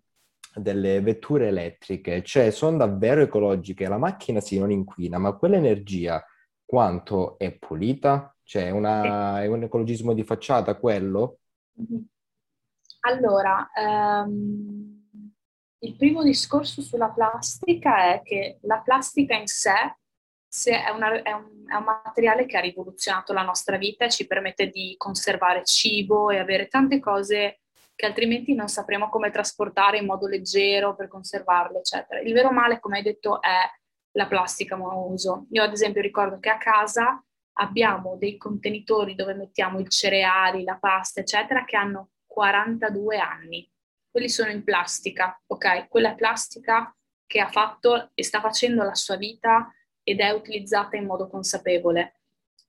[0.55, 6.23] delle vetture elettriche, cioè sono davvero ecologiche, la macchina sì non inquina, ma quell'energia
[6.65, 8.35] quanto è pulita?
[8.43, 11.39] Cioè una, è un ecologismo di facciata quello?
[13.01, 14.97] Allora, um,
[15.79, 19.97] il primo discorso sulla plastica è che la plastica in sé
[20.65, 24.25] è, una, è, un, è, un, materiale che ha rivoluzionato la nostra vita e ci
[24.25, 27.59] permette di conservare cibo e avere tante cose
[27.95, 32.19] che altrimenti non sapremo come trasportare in modo leggero per conservarle, eccetera.
[32.21, 33.59] Il vero male, come hai detto, è
[34.11, 35.47] la plastica monouso.
[35.51, 37.23] Io ad esempio ricordo che a casa
[37.59, 43.69] abbiamo dei contenitori dove mettiamo i cereali, la pasta, eccetera, che hanno 42 anni.
[44.09, 45.87] Quelli sono in plastica, ok?
[45.87, 46.95] Quella plastica
[47.25, 49.71] che ha fatto e sta facendo la sua vita
[50.07, 52.21] ed è utilizzata in modo consapevole.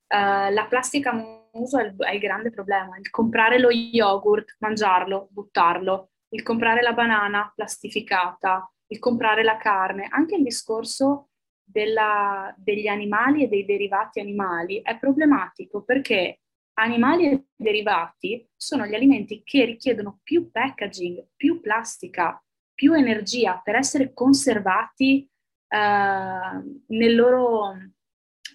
[0.07, 5.29] Uh, la plastica monouso è il, è il grande problema, il comprare lo yogurt, mangiarlo,
[5.31, 11.29] buttarlo, il comprare la banana plastificata, il comprare la carne, anche il discorso
[11.63, 16.41] della, degli animali e dei derivati animali è problematico perché
[16.73, 23.75] animali e derivati sono gli alimenti che richiedono più packaging, più plastica, più energia per
[23.75, 25.29] essere conservati
[25.69, 27.75] uh, nel loro,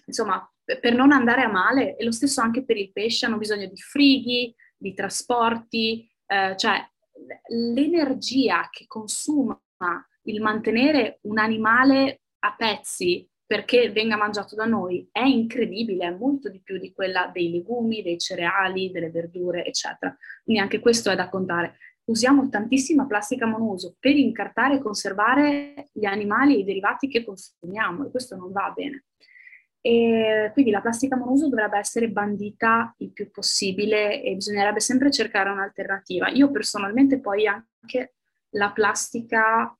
[0.05, 3.67] insomma, per non andare a male, e lo stesso anche per il pesce, hanno bisogno
[3.67, 6.83] di frighi, di trasporti, eh, cioè
[7.49, 9.59] l'energia che consuma
[10.23, 16.49] il mantenere un animale a pezzi perché venga mangiato da noi è incredibile, è molto
[16.49, 20.15] di più di quella dei legumi, dei cereali, delle verdure, eccetera.
[20.43, 21.77] Quindi anche questo è da contare.
[22.05, 28.05] Usiamo tantissima plastica monouso per incartare e conservare gli animali e i derivati che consumiamo
[28.05, 29.05] e questo non va bene.
[29.81, 35.49] E quindi la plastica monouso dovrebbe essere bandita il più possibile e bisognerebbe sempre cercare
[35.49, 36.29] un'alternativa.
[36.29, 38.15] Io personalmente poi anche
[38.49, 39.75] la plastica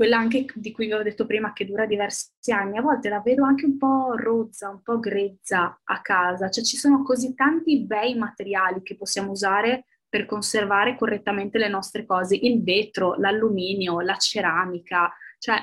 [0.00, 3.20] quella anche di cui vi ho detto prima che dura diversi anni, a volte la
[3.20, 7.84] vedo anche un po' rozza, un po' grezza a casa, cioè ci sono così tanti
[7.84, 14.16] bei materiali che possiamo usare per conservare correttamente le nostre cose, il vetro, l'alluminio, la
[14.16, 15.56] ceramica, cioè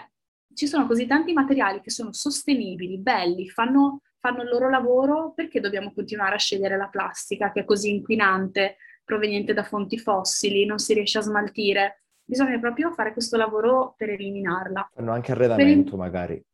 [0.56, 5.60] ci sono così tanti materiali che sono sostenibili, belli, fanno, fanno il loro lavoro, perché
[5.60, 10.80] dobbiamo continuare a scegliere la plastica che è così inquinante, proveniente da fonti fossili, non
[10.80, 12.02] si riesce a smaltire?
[12.28, 14.92] bisogna proprio fare questo lavoro per eliminarla.
[14.94, 15.98] Fanno anche arredamento il...
[15.98, 16.46] magari.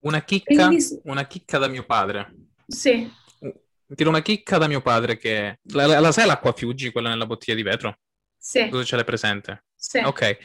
[0.00, 1.00] Una chicca, il...
[1.04, 2.34] una chicca da mio padre.
[2.66, 3.10] Sì.
[3.94, 5.60] Tiro una chicca da mio padre che...
[5.72, 7.98] La, la, la sai l'acqua Fiuggi, quella nella bottiglia di vetro?
[8.36, 8.68] Sì.
[8.68, 9.64] Cosa ce l'hai presente?
[9.74, 9.98] Sì.
[9.98, 10.38] Ok.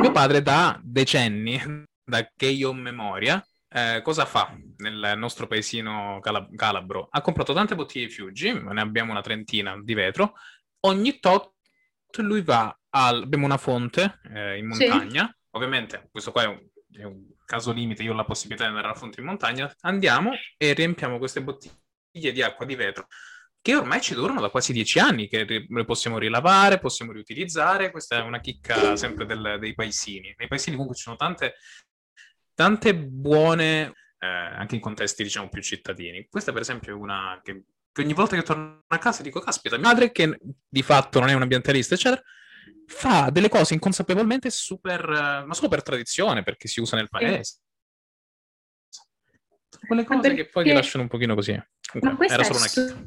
[0.00, 1.60] Mio padre da decenni,
[2.04, 7.08] da che io ho memoria, eh, cosa fa nel nostro paesino calab- calabro?
[7.10, 10.34] Ha comprato tante bottiglie di Fiuggi, ne abbiamo una trentina di vetro,
[10.80, 11.52] ogni tot
[12.18, 15.46] lui va al, abbiamo una fonte eh, in montagna, sì.
[15.50, 16.60] ovviamente questo qua è un,
[16.92, 20.30] è un, caso limite, io ho la possibilità di andare alla fonte in montagna, andiamo
[20.56, 21.78] e riempiamo queste bottiglie
[22.10, 23.06] di acqua di vetro
[23.62, 28.16] che ormai ci durano da quasi dieci anni, che le possiamo rilavare, possiamo riutilizzare, questa
[28.16, 30.34] è una chicca sempre del, dei paesini.
[30.36, 31.56] Nei paesini comunque ci sono tante,
[32.54, 36.26] tante buone, eh, anche in contesti diciamo più cittadini.
[36.30, 39.76] Questa per esempio è una che, che ogni volta che torno a casa dico, caspita,
[39.76, 42.22] mia madre che di fatto non è un ambientalista, eccetera,
[42.86, 47.58] fa delle cose inconsapevolmente super, ma solo per tradizione, perché si usa nel paese.
[49.86, 50.44] Quelle cose perché...
[50.44, 51.62] che poi ti lasciano un pochino così.
[52.00, 52.44] Ma questa è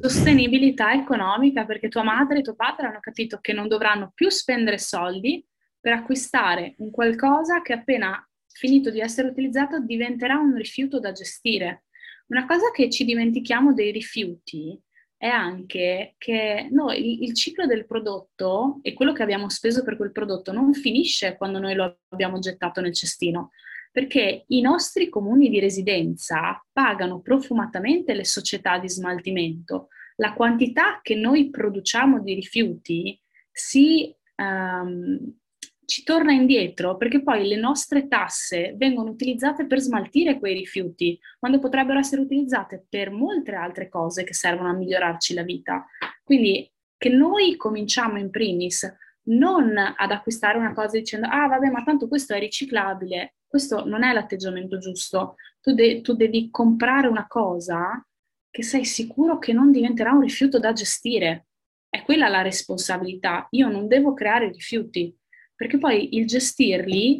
[0.01, 4.77] sostenibilità economica perché tua madre e tuo padre hanno capito che non dovranno più spendere
[4.77, 5.45] soldi
[5.79, 11.85] per acquistare un qualcosa che appena finito di essere utilizzato diventerà un rifiuto da gestire.
[12.27, 14.79] Una cosa che ci dimentichiamo dei rifiuti
[15.17, 20.11] è anche che noi, il ciclo del prodotto e quello che abbiamo speso per quel
[20.11, 23.51] prodotto non finisce quando noi lo abbiamo gettato nel cestino,
[23.93, 29.89] perché i nostri comuni di residenza pagano profumatamente le società di smaltimento.
[30.15, 33.21] La quantità che noi produciamo di rifiuti
[33.51, 35.37] si, um,
[35.85, 41.59] ci torna indietro perché poi le nostre tasse vengono utilizzate per smaltire quei rifiuti, quando
[41.59, 45.85] potrebbero essere utilizzate per molte altre cose che servono a migliorarci la vita.
[46.23, 46.67] Quindi
[46.97, 48.91] che noi cominciamo in primis
[49.25, 54.03] non ad acquistare una cosa dicendo ah vabbè ma tanto questo è riciclabile, questo non
[54.03, 58.05] è l'atteggiamento giusto, tu, de- tu devi comprare una cosa
[58.49, 61.47] che sei sicuro che non diventerà un rifiuto da gestire.
[61.89, 63.47] È quella la responsabilità.
[63.51, 65.15] Io non devo creare rifiuti,
[65.55, 67.17] perché poi il gestirli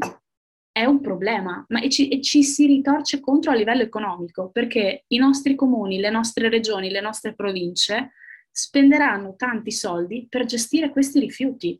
[0.71, 5.05] è un problema, ma e ci, e ci, si ritorce contro a livello economico, perché
[5.07, 8.11] i nostri comuni, le nostre regioni, le nostre province
[8.51, 11.79] spenderanno tanti soldi per gestire questi rifiuti,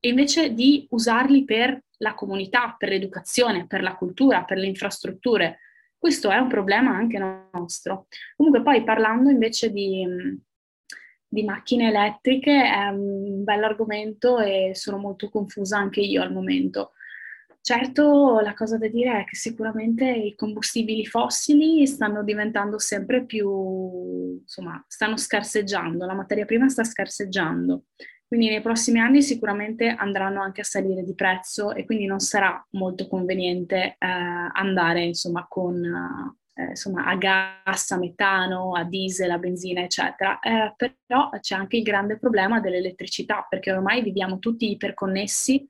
[0.00, 5.60] invece di usarli per la comunità, per l'educazione, per la cultura, per le infrastrutture.
[5.98, 7.18] Questo è un problema anche
[7.52, 8.06] nostro.
[8.36, 10.06] Comunque poi parlando invece di,
[11.26, 16.92] di macchine elettriche è un bell'argomento e sono molto confusa anche io al momento.
[17.66, 24.38] Certo, la cosa da dire è che sicuramente i combustibili fossili stanno diventando sempre più,
[24.40, 27.86] insomma, stanno scarseggiando, la materia prima sta scarseggiando.
[28.28, 32.64] Quindi nei prossimi anni sicuramente andranno anche a salire di prezzo e quindi non sarà
[32.70, 34.06] molto conveniente eh,
[34.52, 40.40] andare, insomma, con, eh, insomma, a gas, a metano, a diesel, a benzina, eccetera.
[40.40, 45.68] Eh, però c'è anche il grande problema dell'elettricità, perché ormai viviamo tutti iperconnessi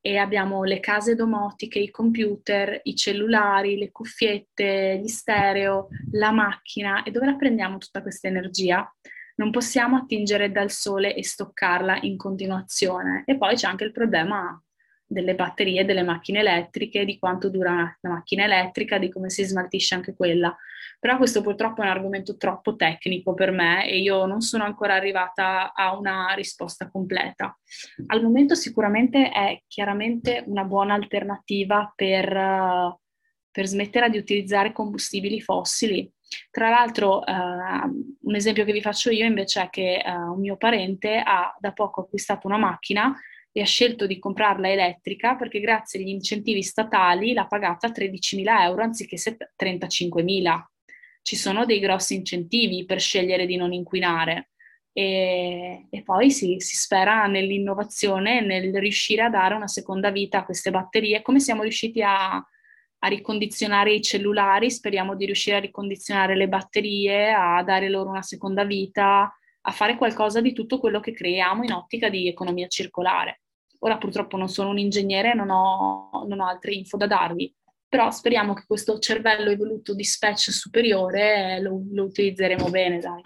[0.00, 7.02] e abbiamo le case domotiche, i computer, i cellulari, le cuffiette, gli stereo, la macchina
[7.02, 8.90] e dove la prendiamo tutta questa energia?
[9.38, 13.22] Non possiamo attingere dal sole e stoccarla in continuazione.
[13.24, 14.60] E poi c'è anche il problema
[15.10, 19.94] delle batterie delle macchine elettriche, di quanto dura una macchina elettrica, di come si smaltisce
[19.94, 20.54] anche quella.
[21.00, 24.94] Però questo purtroppo è un argomento troppo tecnico per me e io non sono ancora
[24.94, 27.56] arrivata a una risposta completa.
[28.06, 32.98] Al momento sicuramente è chiaramente una buona alternativa per,
[33.50, 36.10] per smettere di utilizzare combustibili fossili,
[36.50, 40.56] Tra l'altro, eh, un esempio che vi faccio io invece è che eh, un mio
[40.56, 43.14] parente ha da poco acquistato una macchina
[43.52, 48.82] e ha scelto di comprarla elettrica perché grazie agli incentivi statali l'ha pagata 13.000 euro
[48.82, 50.62] anziché 35.000.
[51.22, 54.50] Ci sono dei grossi incentivi per scegliere di non inquinare
[54.92, 60.44] e, e poi si, si spera nell'innovazione, nel riuscire a dare una seconda vita a
[60.44, 62.44] queste batterie, come siamo riusciti a,
[63.00, 68.22] a ricondizionare i cellulari, speriamo di riuscire a ricondizionare le batterie, a dare loro una
[68.22, 73.42] seconda vita, a fare qualcosa di tutto quello che creiamo in ottica di economia circolare.
[73.80, 77.54] Ora purtroppo non sono un ingegnere, non non ho altre info da darvi,
[77.88, 83.22] però speriamo che questo cervello evoluto di specie superiore lo, lo utilizzeremo bene, dai.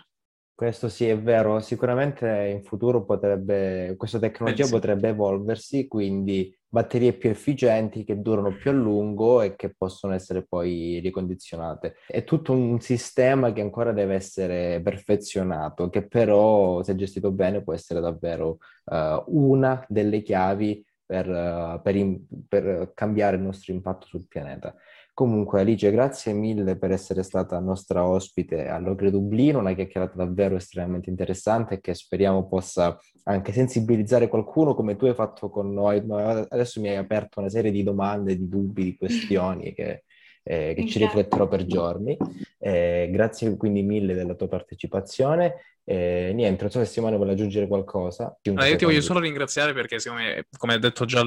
[0.62, 4.78] Questo sì, è vero, sicuramente in futuro potrebbe, questa tecnologia Bellissimo.
[4.78, 10.46] potrebbe evolversi, quindi batterie più efficienti che durano più a lungo e che possono essere
[10.46, 11.96] poi ricondizionate.
[12.06, 17.74] È tutto un sistema che ancora deve essere perfezionato, che però, se gestito bene, può
[17.74, 24.06] essere davvero uh, una delle chiavi per, uh, per, in, per cambiare il nostro impatto
[24.06, 24.72] sul pianeta.
[25.14, 31.10] Comunque, Alice, grazie mille per essere stata nostra ospite all'Ogre Dublino, una chiacchierata davvero estremamente
[31.10, 36.02] interessante che speriamo possa anche sensibilizzare qualcuno come tu hai fatto con noi.
[36.08, 40.04] Adesso mi hai aperto una serie di domande, di dubbi, di questioni che,
[40.44, 42.16] eh, che ci rifletterò per giorni.
[42.58, 45.56] Eh, grazie quindi mille della tua partecipazione.
[45.84, 48.34] Eh, niente, non so se Simone vuole aggiungere qualcosa.
[48.44, 51.20] No, io ti voglio solo ringraziare perché, me, come, ha detto già,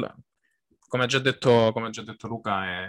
[0.88, 2.88] come ha già detto, come ha già detto Luca, è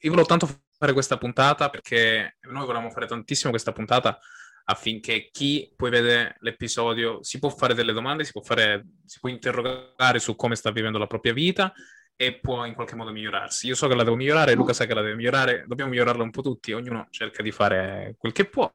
[0.00, 0.48] io volevo tanto
[0.78, 4.18] fare questa puntata perché noi volevamo fare tantissimo questa puntata
[4.64, 9.28] affinché chi poi vede l'episodio si può fare delle domande, si può, fare, si può
[9.28, 11.72] interrogare su come sta vivendo la propria vita
[12.16, 13.66] e può in qualche modo migliorarsi.
[13.66, 16.30] Io so che la devo migliorare, Luca sa che la deve migliorare, dobbiamo migliorarla un
[16.30, 18.70] po' tutti, ognuno cerca di fare quel che può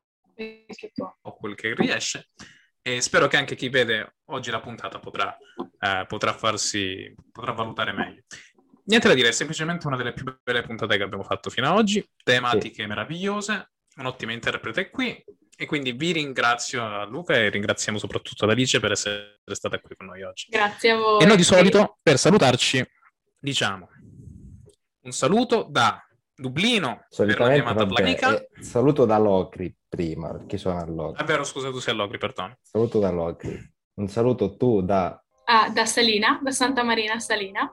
[1.21, 2.29] o quel che riesce
[2.81, 5.35] e spero che anche chi vede oggi la puntata potrà,
[5.79, 8.23] eh, potrà farsi, potrà valutare meglio.
[8.85, 11.77] Niente da dire, è semplicemente una delle più belle puntate che abbiamo fatto fino ad
[11.77, 12.87] oggi, tematiche sì.
[12.87, 15.23] meravigliose, un'ottima interprete qui
[15.57, 19.95] e quindi vi ringrazio a Luca e ringraziamo soprattutto ad Alice per essere stata qui
[19.95, 20.47] con noi oggi.
[20.49, 21.21] Grazie a voi.
[21.21, 22.85] E noi di solito, per salutarci,
[23.39, 23.89] diciamo
[25.05, 25.99] un saluto da
[26.35, 28.37] Dublino per la chiamata planica.
[28.37, 31.23] Eh, saluto da Locri prima, perché sono a Locri.
[31.23, 32.57] È vero, scusa, tu sei a Locri, perdono.
[32.61, 33.73] Saluto da Locri.
[33.93, 37.71] Un saluto tu da Ah, da Salina, da Santa Marina Salina.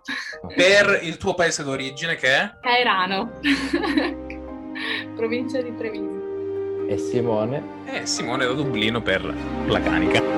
[0.55, 2.55] Per il tuo paese d'origine che è?
[2.61, 3.41] Cairano,
[5.17, 6.87] provincia di Treviso.
[6.87, 7.63] E Simone?
[7.87, 9.23] E Simone da Dublino per
[9.65, 10.32] Placanica.